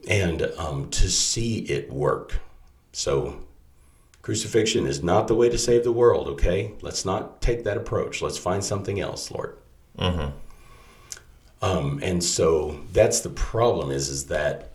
[0.07, 2.39] and um, to see it work.
[2.93, 3.41] So
[4.23, 6.75] Crucifixion is not the way to save the world, okay?
[6.83, 8.21] Let's not take that approach.
[8.21, 9.57] Let's find something else, Lord.
[9.99, 10.31] Mm-hmm.
[11.63, 14.73] Um, and so that's the problem is, is that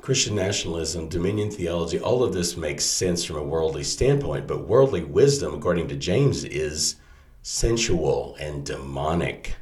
[0.00, 5.04] Christian nationalism, dominion theology, all of this makes sense from a worldly standpoint, but worldly
[5.04, 6.96] wisdom, according to James, is
[7.42, 9.54] sensual and demonic.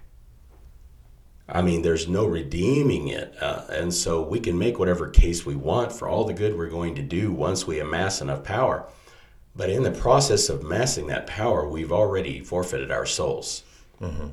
[1.52, 3.34] I mean, there's no redeeming it.
[3.40, 6.68] Uh, and so we can make whatever case we want for all the good we're
[6.68, 8.86] going to do once we amass enough power.
[9.56, 13.64] But in the process of amassing that power, we've already forfeited our souls.
[14.00, 14.28] Mm-hmm.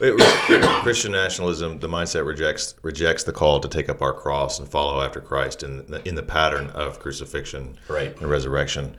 [0.00, 4.68] It, Christian nationalism, the mindset rejects rejects the call to take up our cross and
[4.68, 8.16] follow after Christ in the, in the pattern of crucifixion right.
[8.20, 8.96] and resurrection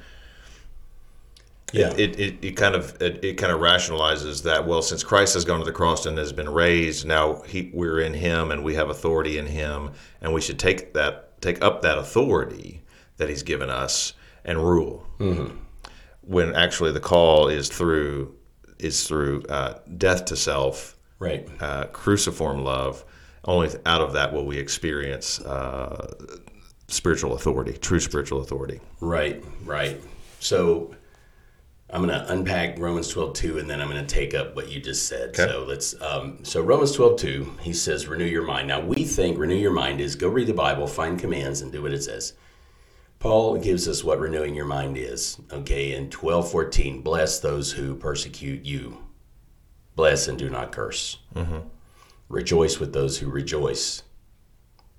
[1.73, 1.93] yeah.
[1.97, 5.43] it, it, it kind of it, it, kind of rationalizes that well since Christ has
[5.43, 8.75] gone to the cross and has been raised now he, we're in him and we
[8.75, 12.81] have authority in him and we should take that take up that authority
[13.17, 14.13] that he's given us
[14.45, 15.05] and rule.
[15.19, 15.57] Mm-hmm.
[16.21, 18.35] when actually the call is through
[18.79, 21.47] is through uh, death to self right.
[21.61, 23.05] uh, cruciform love.
[23.45, 26.13] Only out of that will we experience uh,
[26.87, 28.79] spiritual authority true spiritual authority.
[28.99, 30.01] Right right.
[30.39, 30.95] So
[31.93, 34.71] I'm going to unpack Romans 12, 2, and then I'm going to take up what
[34.71, 35.29] you just said.
[35.29, 35.45] Okay.
[35.45, 38.67] So let's, um, so Romans 12, 2, he says, renew your mind.
[38.67, 41.83] Now we think renew your mind is go read the Bible, find commands, and do
[41.83, 42.33] what it says.
[43.19, 45.37] Paul gives us what renewing your mind is.
[45.51, 48.97] Okay, in 12, 14, bless those who persecute you.
[49.95, 51.19] Bless and do not curse.
[51.35, 51.59] Mm-hmm.
[52.27, 54.01] Rejoice with those who rejoice.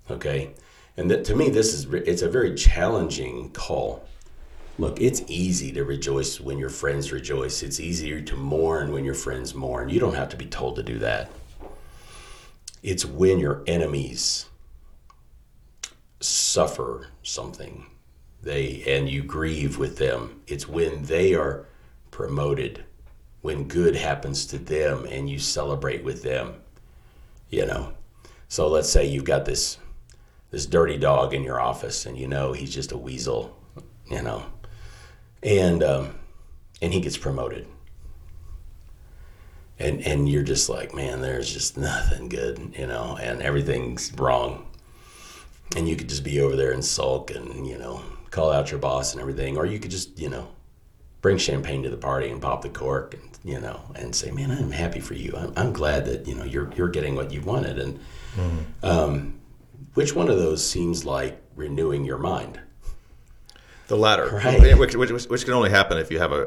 [0.09, 0.53] Okay,
[0.95, 4.07] and that, to me, this is it's a very challenging call
[4.77, 7.63] Look, it's easy to rejoice when your friends rejoice.
[7.63, 9.87] It's easier to mourn when your friends mourn.
[9.87, 11.31] You don't have to be told to do that.
[12.83, 14.47] It's when your enemies
[16.19, 17.85] suffer something
[18.43, 20.41] they and you grieve with them.
[20.45, 21.65] It's when they are
[22.11, 22.83] promoted,
[23.41, 26.55] when good happens to them and you celebrate with them.
[27.49, 27.93] You know.
[28.49, 29.77] So let's say you've got this
[30.51, 33.57] this dirty dog in your office and you know he's just a weasel,
[34.09, 34.45] you know
[35.45, 36.15] and um,
[36.81, 37.67] and he gets promoted.
[39.77, 44.65] And and you're just like, man, there's just nothing good, you know, and everything's wrong.
[45.75, 48.79] And you could just be over there and sulk and you know call out your
[48.79, 50.47] boss and everything, or you could just you know
[51.21, 54.51] bring champagne to the party and pop the cork and you know and say, man,
[54.51, 55.33] I'm happy for you.
[55.37, 57.77] I'm, I'm glad that you know you're you're getting what you wanted.
[57.77, 57.99] And
[58.35, 58.85] mm-hmm.
[58.85, 59.39] um,
[59.93, 62.59] which one of those seems like renewing your mind?
[63.87, 64.77] The latter, right.
[64.79, 66.43] which, which, which, can only happen if you have a,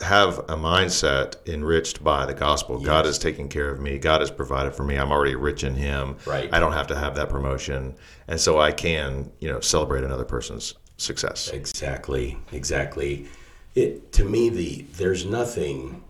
[0.00, 2.78] a have a mindset enriched by the gospel.
[2.78, 2.86] Yes.
[2.86, 3.98] God is taking care of me.
[3.98, 4.96] God has provided for me.
[4.96, 6.16] I'm already rich in Him.
[6.26, 6.52] Right.
[6.52, 7.94] I don't have to have that promotion,
[8.26, 11.48] and so I can, you know, celebrate another person's success.
[11.48, 12.36] Exactly.
[12.52, 13.28] Exactly.
[13.74, 16.02] It to me the there's nothing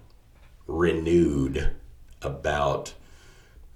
[0.66, 1.70] renewed
[2.22, 2.94] about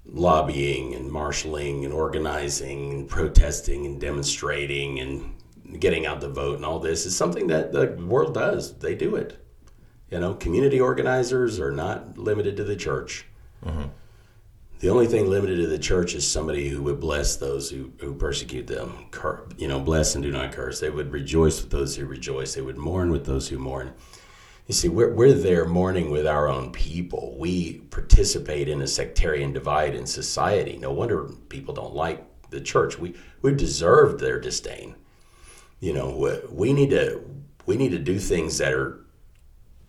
[0.05, 5.35] lobbying and marshaling and organizing and protesting and demonstrating and
[5.79, 8.77] getting out the vote and all this is something that the world does.
[8.77, 9.37] They do it.
[10.09, 13.25] You know, community organizers are not limited to the church.
[13.65, 13.83] Mm-hmm.
[14.79, 18.15] The only thing limited to the church is somebody who would bless those who, who
[18.15, 19.05] persecute them.
[19.11, 20.79] Cur- you know, bless and do not curse.
[20.79, 22.55] They would rejoice with those who rejoice.
[22.55, 23.93] They would mourn with those who mourn.
[24.67, 27.35] You see, we're, we're there mourning with our own people.
[27.37, 30.77] We participate in a sectarian divide in society.
[30.77, 32.97] No wonder people don't like the church.
[32.97, 34.95] We, we deserved their disdain
[35.81, 37.21] you know, we need to
[37.65, 39.03] we need to do things that are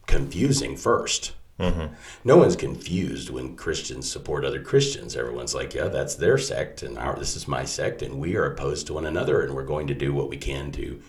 [0.07, 1.31] confusing 1st
[1.61, 1.95] mm-hmm.
[2.25, 5.17] No one's confused when Christians support other Christians.
[5.17, 8.47] Everyone's like, yeah, that's their sect, and our this is my sect, and we are
[8.47, 11.01] opposed to one another, and we're going to do what we can to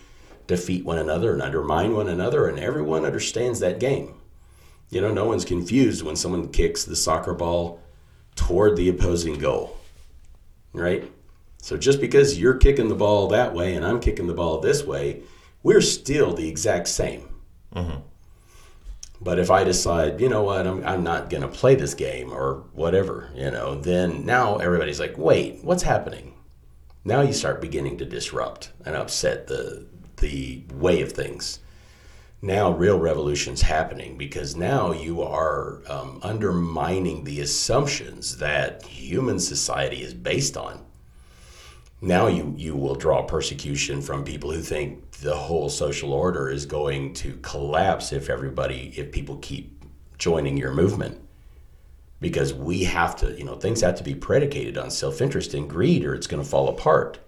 [0.46, 4.14] defeat one another and undermine one another, and everyone understands that game.
[4.90, 7.80] You know, no one's confused when someone kicks the soccer ball
[8.36, 9.78] toward the opposing goal,
[10.72, 11.10] right?
[11.64, 14.84] So just because you're kicking the ball that way and I'm kicking the ball this
[14.84, 15.22] way,
[15.62, 17.26] we're still the exact same.
[19.18, 22.30] But if I decide, you know what, I'm, I'm not going to play this game
[22.30, 26.34] or whatever, you know, then now everybody's like, wait, what's happening?
[27.02, 29.86] Now you start beginning to disrupt and upset the
[30.18, 31.60] the way of things.
[32.42, 40.02] Now real revolution's happening because now you are um, undermining the assumptions that human society
[40.02, 40.84] is based on.
[42.00, 46.66] Now you you will draw persecution from people who think the whole social order is
[46.66, 49.84] going to collapse if everybody if people keep
[50.18, 51.20] joining your movement
[52.24, 55.68] because we have to, you know, things have to be predicated on self interest and
[55.68, 57.18] greed or it's going to fall apart.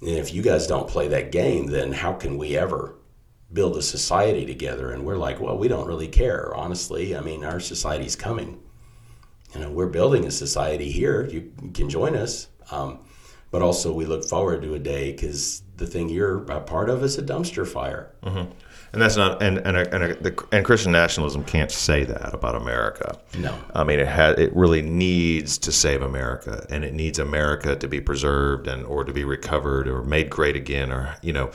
[0.00, 2.94] And if you guys don't play that game, then how can we ever
[3.52, 4.92] build a society together?
[4.92, 7.16] And we're like, well, we don't really care, honestly.
[7.16, 8.60] I mean, our society's coming.
[9.52, 11.26] You know, we're building a society here.
[11.26, 12.48] You can join us.
[12.70, 13.00] Um,
[13.56, 17.02] but also, we look forward to a day because the thing you're a part of
[17.02, 18.12] is a dumpster fire.
[18.92, 23.18] And that's not and and and, the, and Christian nationalism can't say that about America.
[23.38, 23.58] No.
[23.74, 27.88] I mean it has it really needs to save America, and it needs America to
[27.88, 31.50] be preserved and or to be recovered or made great again, or you know.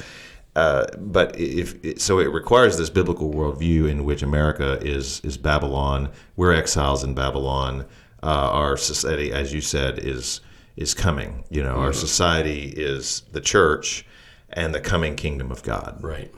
[0.55, 6.09] Uh, but if so, it requires this biblical worldview in which America is is Babylon.
[6.35, 7.85] We're exiles in Babylon.
[8.23, 10.41] Uh, our society, as you said, is
[10.81, 11.45] is coming.
[11.49, 14.05] You know, our society is the church
[14.49, 15.99] and the coming kingdom of God.
[16.01, 16.33] Right.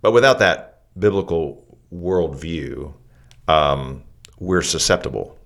[0.00, 2.94] But without that biblical worldview,
[3.48, 4.04] um,
[4.38, 5.38] we're susceptible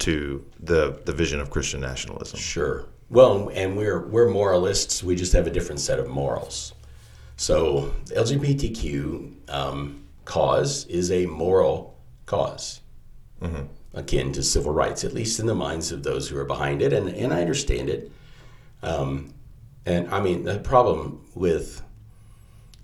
[0.00, 2.38] to the the vision of Christian nationalism.
[2.38, 2.86] Sure.
[3.10, 5.02] Well, and we're we're moralists.
[5.02, 6.72] We just have a different set of morals.
[7.36, 12.80] So the LGBTQ um, cause is a moral cause,
[13.94, 16.92] akin to civil rights, at least in the minds of those who are behind it.
[16.92, 18.10] And and I understand it.
[18.82, 19.34] Um,
[19.86, 21.82] and I mean the problem with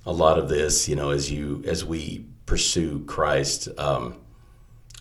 [0.07, 4.17] a lot of this, you know, as you as we pursue Christ, um,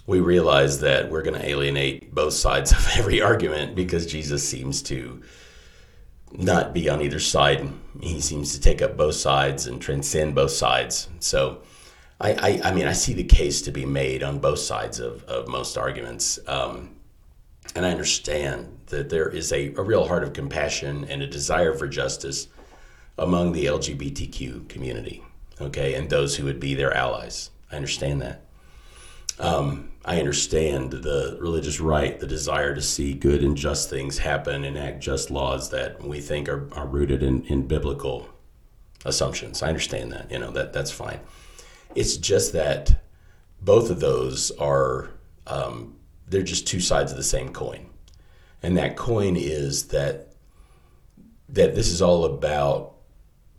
[0.06, 4.82] we realize that we're going to alienate both sides of every argument because Jesus seems
[4.84, 5.22] to
[6.32, 7.70] not be on either side.
[8.02, 11.10] He seems to take up both sides and transcend both sides.
[11.20, 11.62] So,
[12.20, 15.24] I, I, I mean, I see the case to be made on both sides of,
[15.26, 16.40] of most arguments.
[16.48, 16.96] Um,
[17.76, 21.74] and I understand that there is a, a real heart of compassion and a desire
[21.74, 22.48] for justice
[23.18, 25.24] among the LGBTQ community,
[25.60, 27.50] okay, and those who would be their allies.
[27.72, 28.42] I understand that.
[29.40, 34.64] Um, I understand the religious right, the desire to see good and just things happen,
[34.64, 38.30] and enact just laws that we think are, are rooted in, in biblical
[39.06, 39.62] assumptions.
[39.62, 40.32] I understand that.
[40.32, 41.20] You know that that's fine.
[41.98, 43.02] It's just that
[43.60, 45.10] both of those are
[45.48, 45.96] um,
[46.28, 47.90] they're just two sides of the same coin,
[48.62, 50.34] and that coin is that
[51.50, 52.94] that this is all about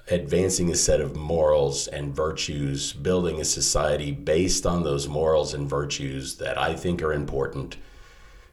[0.08, 5.68] advancing a set of morals and virtues, building a society based on those morals and
[5.68, 7.76] virtues that I think are important,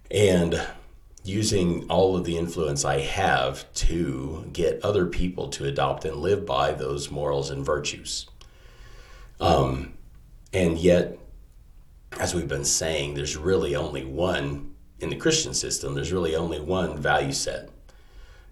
[0.10, 0.66] and
[1.24, 6.44] using all of the influence I have to get other people to adopt and live
[6.44, 8.26] by those morals and virtues.
[9.40, 9.94] Um,
[10.54, 11.18] and yet,
[12.20, 16.60] as we've been saying, there's really only one in the Christian system, there's really only
[16.60, 17.70] one value set,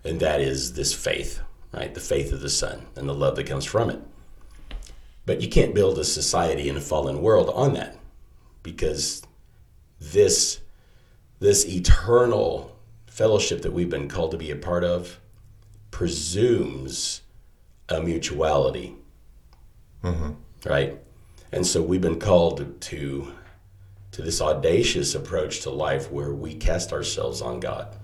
[0.04, 1.40] and that is this faith
[1.74, 1.94] right?
[1.94, 4.00] The faith of the Son and the love that comes from it.
[5.26, 7.98] But you can't build a society in a fallen world on that
[8.62, 9.24] because
[10.00, 10.60] this
[11.40, 12.78] this eternal
[13.08, 15.20] fellowship that we've been called to be a part of
[15.92, 17.22] presumes
[17.90, 18.96] a mutuality.
[20.66, 20.99] Right?
[21.51, 23.34] And so we've been called to
[24.11, 27.97] to this audacious approach to life where we cast ourselves on God,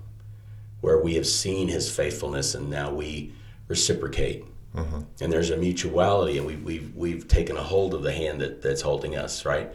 [0.80, 3.32] where we have seen his faithfulness and now we
[3.68, 4.44] reciprocate.
[4.74, 5.00] Mm-hmm.
[5.20, 8.62] And there's a mutuality, and we, we've we've taken a hold of the hand that,
[8.62, 9.72] that's holding us, right?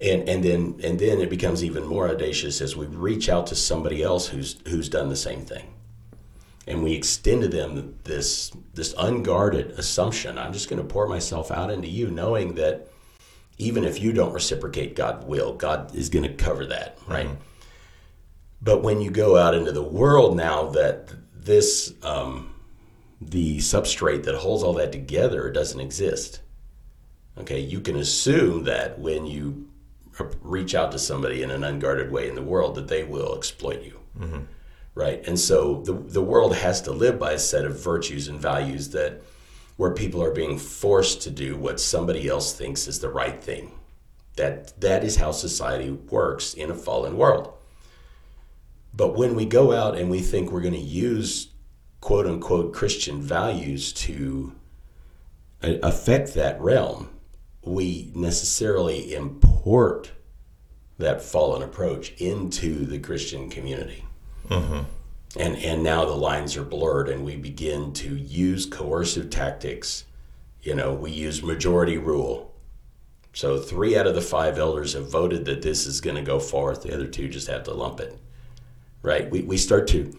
[0.00, 3.56] And and then and then it becomes even more audacious as we reach out to
[3.56, 5.73] somebody else who's who's done the same thing,
[6.66, 10.38] and we extend to them this this unguarded assumption.
[10.38, 12.88] I'm just going to pour myself out into you, knowing that
[13.58, 15.54] even if you don't reciprocate, God will.
[15.54, 17.28] God is going to cover that, right?
[18.60, 22.54] But when you go out into the world now, that this um,
[23.20, 26.40] the substrate that holds all that together doesn't exist.
[27.38, 29.68] Okay, you can assume that when you
[30.40, 33.82] reach out to somebody in an unguarded way in the world, that they will exploit
[33.82, 33.98] you,
[34.94, 35.26] right?
[35.26, 38.90] And so the the world has to live by a set of virtues and values
[38.90, 39.22] that
[39.76, 43.72] where people are being forced to do what somebody else thinks is the right thing.
[44.36, 47.52] That that is how society works in a fallen world.
[48.92, 51.48] But when we go out and we think we're going to use
[52.00, 54.52] quote unquote Christian values to
[55.62, 57.10] uh, affect that realm,
[57.62, 60.12] we necessarily import
[60.98, 64.03] that fallen approach into the Christian community.
[64.48, 64.80] Mm-hmm.
[65.36, 70.04] And, and now the lines are blurred, and we begin to use coercive tactics.
[70.62, 72.54] You know, we use majority rule.
[73.32, 76.38] So three out of the five elders have voted that this is going to go
[76.38, 76.82] forth.
[76.82, 78.16] The other two just have to lump it.
[79.02, 79.28] Right?
[79.28, 80.16] We, we start to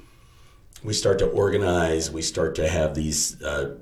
[0.84, 2.12] we start to organize.
[2.12, 3.78] We start to have these uh,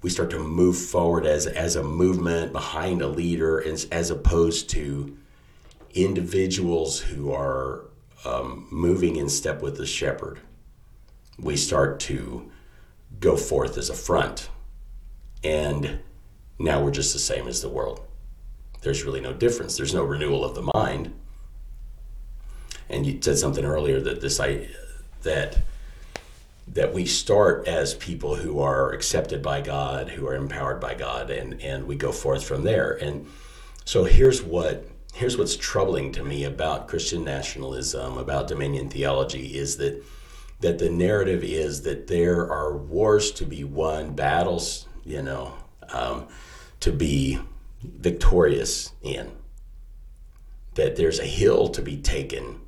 [0.00, 4.70] we start to move forward as as a movement behind a leader, as, as opposed
[4.70, 5.18] to
[5.92, 7.87] individuals who are
[8.24, 10.40] um, moving in step with the shepherd.
[11.38, 12.50] We start to
[13.20, 14.48] go forth as a front,
[15.44, 16.00] and
[16.58, 18.00] now we're just the same as the world.
[18.82, 19.76] There's really no difference.
[19.76, 21.14] There's no renewal of the mind.
[22.88, 24.68] And you said something earlier that this I
[25.22, 25.58] that
[26.66, 31.30] that we start as people who are accepted by God, who are empowered by God,
[31.30, 32.92] and and we go forth from there.
[32.92, 33.26] And
[33.84, 34.86] so here's what
[35.18, 40.02] here's what's troubling to me about Christian nationalism, about dominion theology, is that
[40.60, 45.54] that the narrative is that there are wars to be won, battles, you know,
[45.90, 46.26] um,
[46.80, 47.38] to be
[47.82, 49.30] victorious in.
[50.74, 52.60] That there's a hill to be taken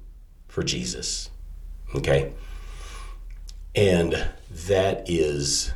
[0.47, 1.31] for Jesus.
[1.97, 2.33] Okay
[3.75, 4.31] and
[4.67, 5.73] that is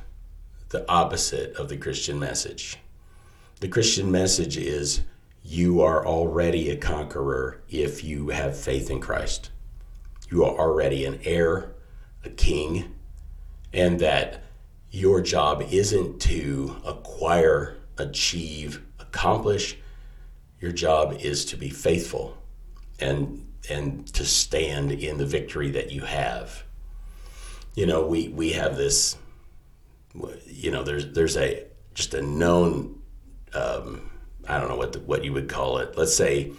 [0.71, 2.79] the opposite of the Christian message.
[3.61, 5.03] The Christian message is
[5.45, 9.51] you are already a conqueror if you have faith in Christ.
[10.31, 11.75] You are already an heir,
[12.25, 12.95] a king,
[13.73, 14.43] and that
[14.91, 19.77] your job isn't to acquire, achieve, accomplish.
[20.61, 22.37] Your job is to be faithful
[22.99, 26.65] and and to stand in the victory that you have
[27.75, 29.17] you know, we we have this.
[30.47, 31.65] You know, there's there's a
[31.95, 33.01] just a known.
[33.53, 34.11] Um,
[34.49, 35.97] I don't know what the, what you would call it.
[35.97, 36.53] Let's say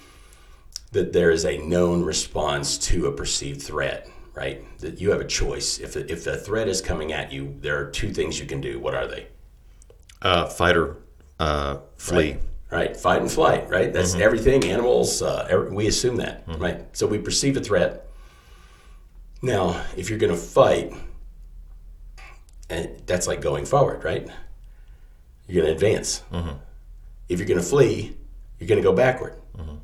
[0.91, 4.63] that there is a known response to a perceived threat, right?
[4.79, 5.79] That you have a choice.
[5.79, 8.79] If if the threat is coming at you, there are two things you can do.
[8.79, 9.27] What are they?
[10.21, 10.97] Uh, fight or
[11.39, 12.37] uh, flee.
[12.71, 12.89] Right.
[12.89, 12.97] right.
[12.97, 13.69] fight and flight.
[13.69, 14.21] Right, that's mm-hmm.
[14.21, 14.65] everything.
[14.65, 15.21] Animals.
[15.21, 16.61] Uh, every, we assume that, mm-hmm.
[16.61, 16.97] right?
[16.97, 18.07] So we perceive a threat.
[19.41, 20.93] Now, if you're going to fight,
[22.69, 24.27] and that's like going forward, right?
[25.47, 26.23] You're going to advance.
[26.31, 26.55] Mm-hmm.
[27.27, 28.15] If you're going to flee,
[28.59, 29.35] you're going to go backward.
[29.57, 29.75] Mm-hmm.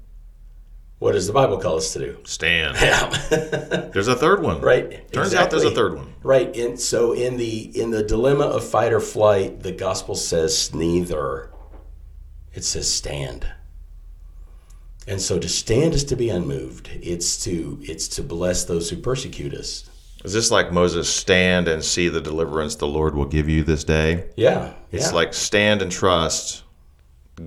[0.99, 2.17] What does the Bible call us to do?
[2.25, 2.77] Stand.
[2.81, 3.09] Yeah.
[3.91, 4.61] there's a third one.
[4.61, 4.91] Right.
[5.11, 5.37] Turns exactly.
[5.37, 6.13] out there's a third one.
[6.21, 6.55] Right.
[6.55, 11.49] And so in the in the dilemma of fight or flight, the gospel says neither.
[12.53, 13.47] It says stand.
[15.07, 16.89] And so to stand is to be unmoved.
[16.93, 19.89] It's to it's to bless those who persecute us.
[20.23, 23.83] Is this like Moses stand and see the deliverance the Lord will give you this
[23.83, 24.29] day?
[24.35, 24.73] Yeah.
[24.91, 25.15] It's yeah.
[25.15, 26.61] like stand and trust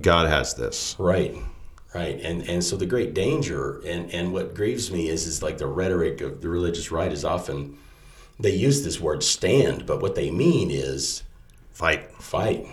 [0.01, 0.95] God has this.
[0.99, 1.35] Right.
[1.93, 2.19] Right.
[2.21, 5.67] And and so the great danger and, and what grieves me is is like the
[5.67, 7.77] rhetoric of the religious right is often
[8.37, 11.23] they use this word stand, but what they mean is
[11.71, 12.11] fight.
[12.21, 12.67] Fight.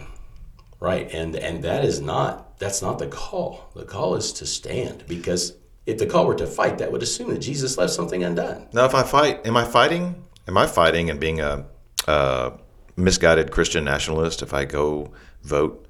[0.80, 1.08] Right.
[1.12, 3.70] And and that is not that's not the call.
[3.74, 5.54] The call is to stand because
[5.86, 8.68] if the call were to fight, that would assume that Jesus left something undone.
[8.72, 10.24] Now, if I fight, am I fighting?
[10.46, 11.64] Am I fighting and being a,
[12.06, 12.52] a
[12.96, 15.86] misguided Christian nationalist if I go vote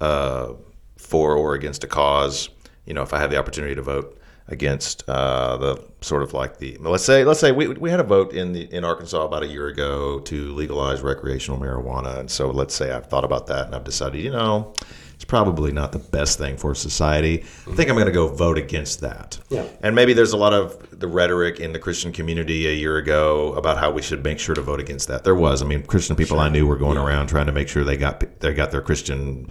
[0.00, 0.52] uh,
[0.96, 2.48] for or against a cause?
[2.84, 4.18] You know, if I have the opportunity to vote
[4.48, 8.04] against uh, the sort of like the let's say let's say we, we had a
[8.04, 12.50] vote in the in Arkansas about a year ago to legalize recreational marijuana, and so
[12.50, 14.74] let's say I've thought about that and I've decided, you know
[15.16, 17.42] it's probably not the best thing for society.
[17.66, 19.38] I think I'm going to go vote against that.
[19.48, 19.66] Yeah.
[19.80, 23.54] And maybe there's a lot of the rhetoric in the Christian community a year ago
[23.54, 25.24] about how we should make sure to vote against that.
[25.24, 25.62] There was.
[25.62, 26.44] I mean, Christian people sure.
[26.44, 27.06] I knew were going yeah.
[27.06, 29.48] around trying to make sure they got they got their Christian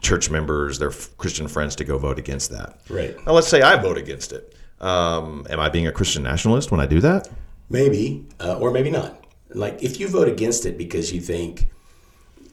[0.00, 2.80] church members, their Christian friends to go vote against that.
[2.88, 3.16] Right.
[3.26, 4.54] Now, let's say I vote against it.
[4.80, 7.28] Um, am I being a Christian nationalist when I do that?
[7.70, 9.24] Maybe, uh, or maybe not.
[9.54, 11.70] Like if you vote against it because you think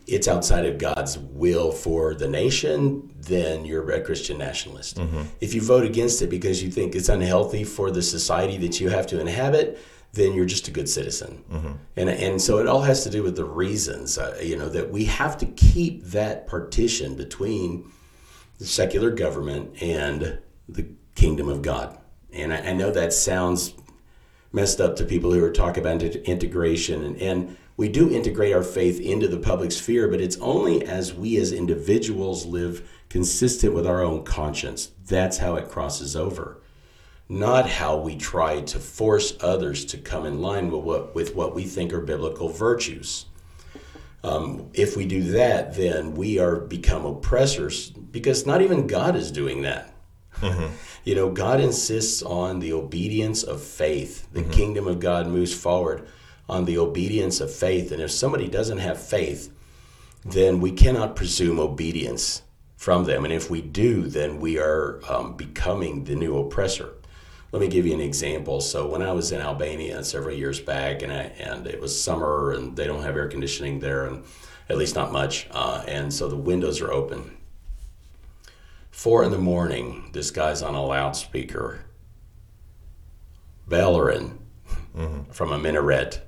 [0.06, 4.98] it's outside of God's will for the nation, then you're a red Christian nationalist.
[4.98, 5.22] Mm-hmm.
[5.40, 8.90] If you vote against it because you think it's unhealthy for the society that you
[8.90, 9.80] have to inhabit,
[10.14, 11.44] then you're just a good citizen.
[11.52, 11.72] Mm-hmm.
[11.98, 14.92] And and so it all has to do with the reasons, uh, you know, that
[14.92, 17.92] we have to keep that partition between
[18.58, 21.98] the secular government and the kingdom of God.
[22.34, 23.74] And I, I know that sounds
[24.52, 28.62] messed up to people who are talking about integration and, and we do integrate our
[28.62, 33.88] faith into the public sphere, but it's only as we as individuals live consistent with
[33.88, 34.92] our own conscience.
[35.06, 36.62] That's how it crosses over.
[37.30, 41.54] Not how we try to force others to come in line with what, with what
[41.54, 43.26] we think are biblical virtues.
[44.24, 49.32] Um, if we do that, then we are become oppressors because not even God is
[49.32, 49.94] doing that.
[51.06, 54.28] You know, God insists on the obedience of faith.
[54.34, 56.08] The kingdom of God moves forward
[56.48, 57.92] on the obedience of faith.
[57.92, 59.52] And if somebody doesn't have faith,
[60.26, 62.44] then we cannot presume obedience
[62.76, 63.24] from them.
[63.24, 66.94] And if we do, then we are um, becoming the new oppressor.
[67.52, 68.62] Let me give you an example.
[68.62, 72.52] So when I was in Albania several years back, and I, and it was summer,
[72.52, 74.24] and they don't have air conditioning there, and
[74.70, 77.38] at least not much, uh, and so the windows are open.
[78.92, 81.86] Four in the morning, this guy's on a loudspeaker,
[83.68, 84.38] bellering
[85.32, 86.22] from a minaret.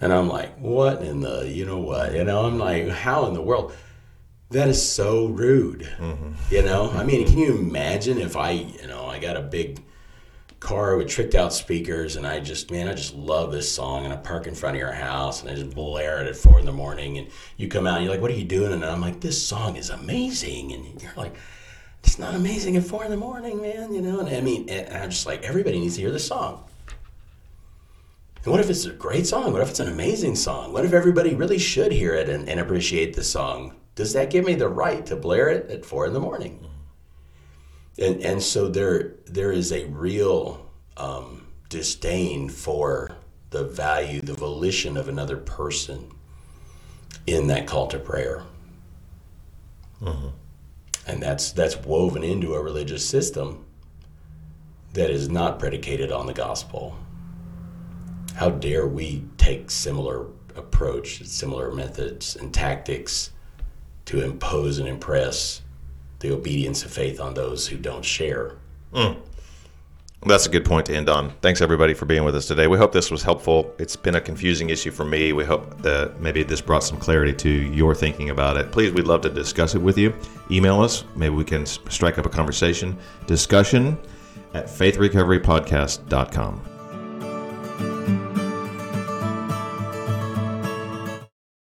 [0.00, 2.14] And I'm like, what in the, you know what?
[2.14, 3.74] You know, I'm like, how in the world?
[4.50, 5.88] That is so rude.
[6.50, 9.82] You know, I mean, can you imagine if I, you know, I got a big
[10.60, 14.12] car with tricked out speakers and I just, man, I just love this song and
[14.12, 16.66] I park in front of your house and I just blare it at four in
[16.66, 18.72] the morning and you come out and you're like, what are you doing?
[18.72, 20.72] And I'm like, this song is amazing.
[20.72, 21.34] And you're like,
[22.04, 24.20] it's not amazing at four in the morning, man, you know?
[24.20, 26.62] And I mean, and I'm just like, everybody needs to hear this song.
[28.44, 29.52] And what if it's a great song?
[29.52, 30.72] What if it's an amazing song?
[30.72, 33.74] What if everybody really should hear it and, and appreciate the song?
[33.94, 36.69] Does that give me the right to blare it at four in the morning?
[38.00, 43.12] And and so there there is a real um, disdain for
[43.50, 46.10] the value, the volition of another person
[47.26, 48.44] in that call to prayer.
[51.06, 53.64] And that's that's woven into a religious system
[54.94, 56.96] that is not predicated on the gospel
[58.36, 60.26] how dare we take similar
[60.56, 63.32] approach, similar methods and tactics
[64.06, 65.62] to impose and impress
[66.20, 68.56] the obedience of faith on those who don't share?
[68.94, 69.18] Hmm.
[70.26, 71.30] That's a good point to end on.
[71.40, 72.66] Thanks everybody for being with us today.
[72.66, 73.74] We hope this was helpful.
[73.78, 75.32] It's been a confusing issue for me.
[75.32, 78.70] We hope that maybe this brought some clarity to your thinking about it.
[78.70, 80.14] Please, we'd love to discuss it with you.
[80.50, 81.04] Email us.
[81.16, 82.98] Maybe we can strike up a conversation.
[83.26, 83.96] Discussion
[84.52, 86.79] at faithrecoverypodcast.com.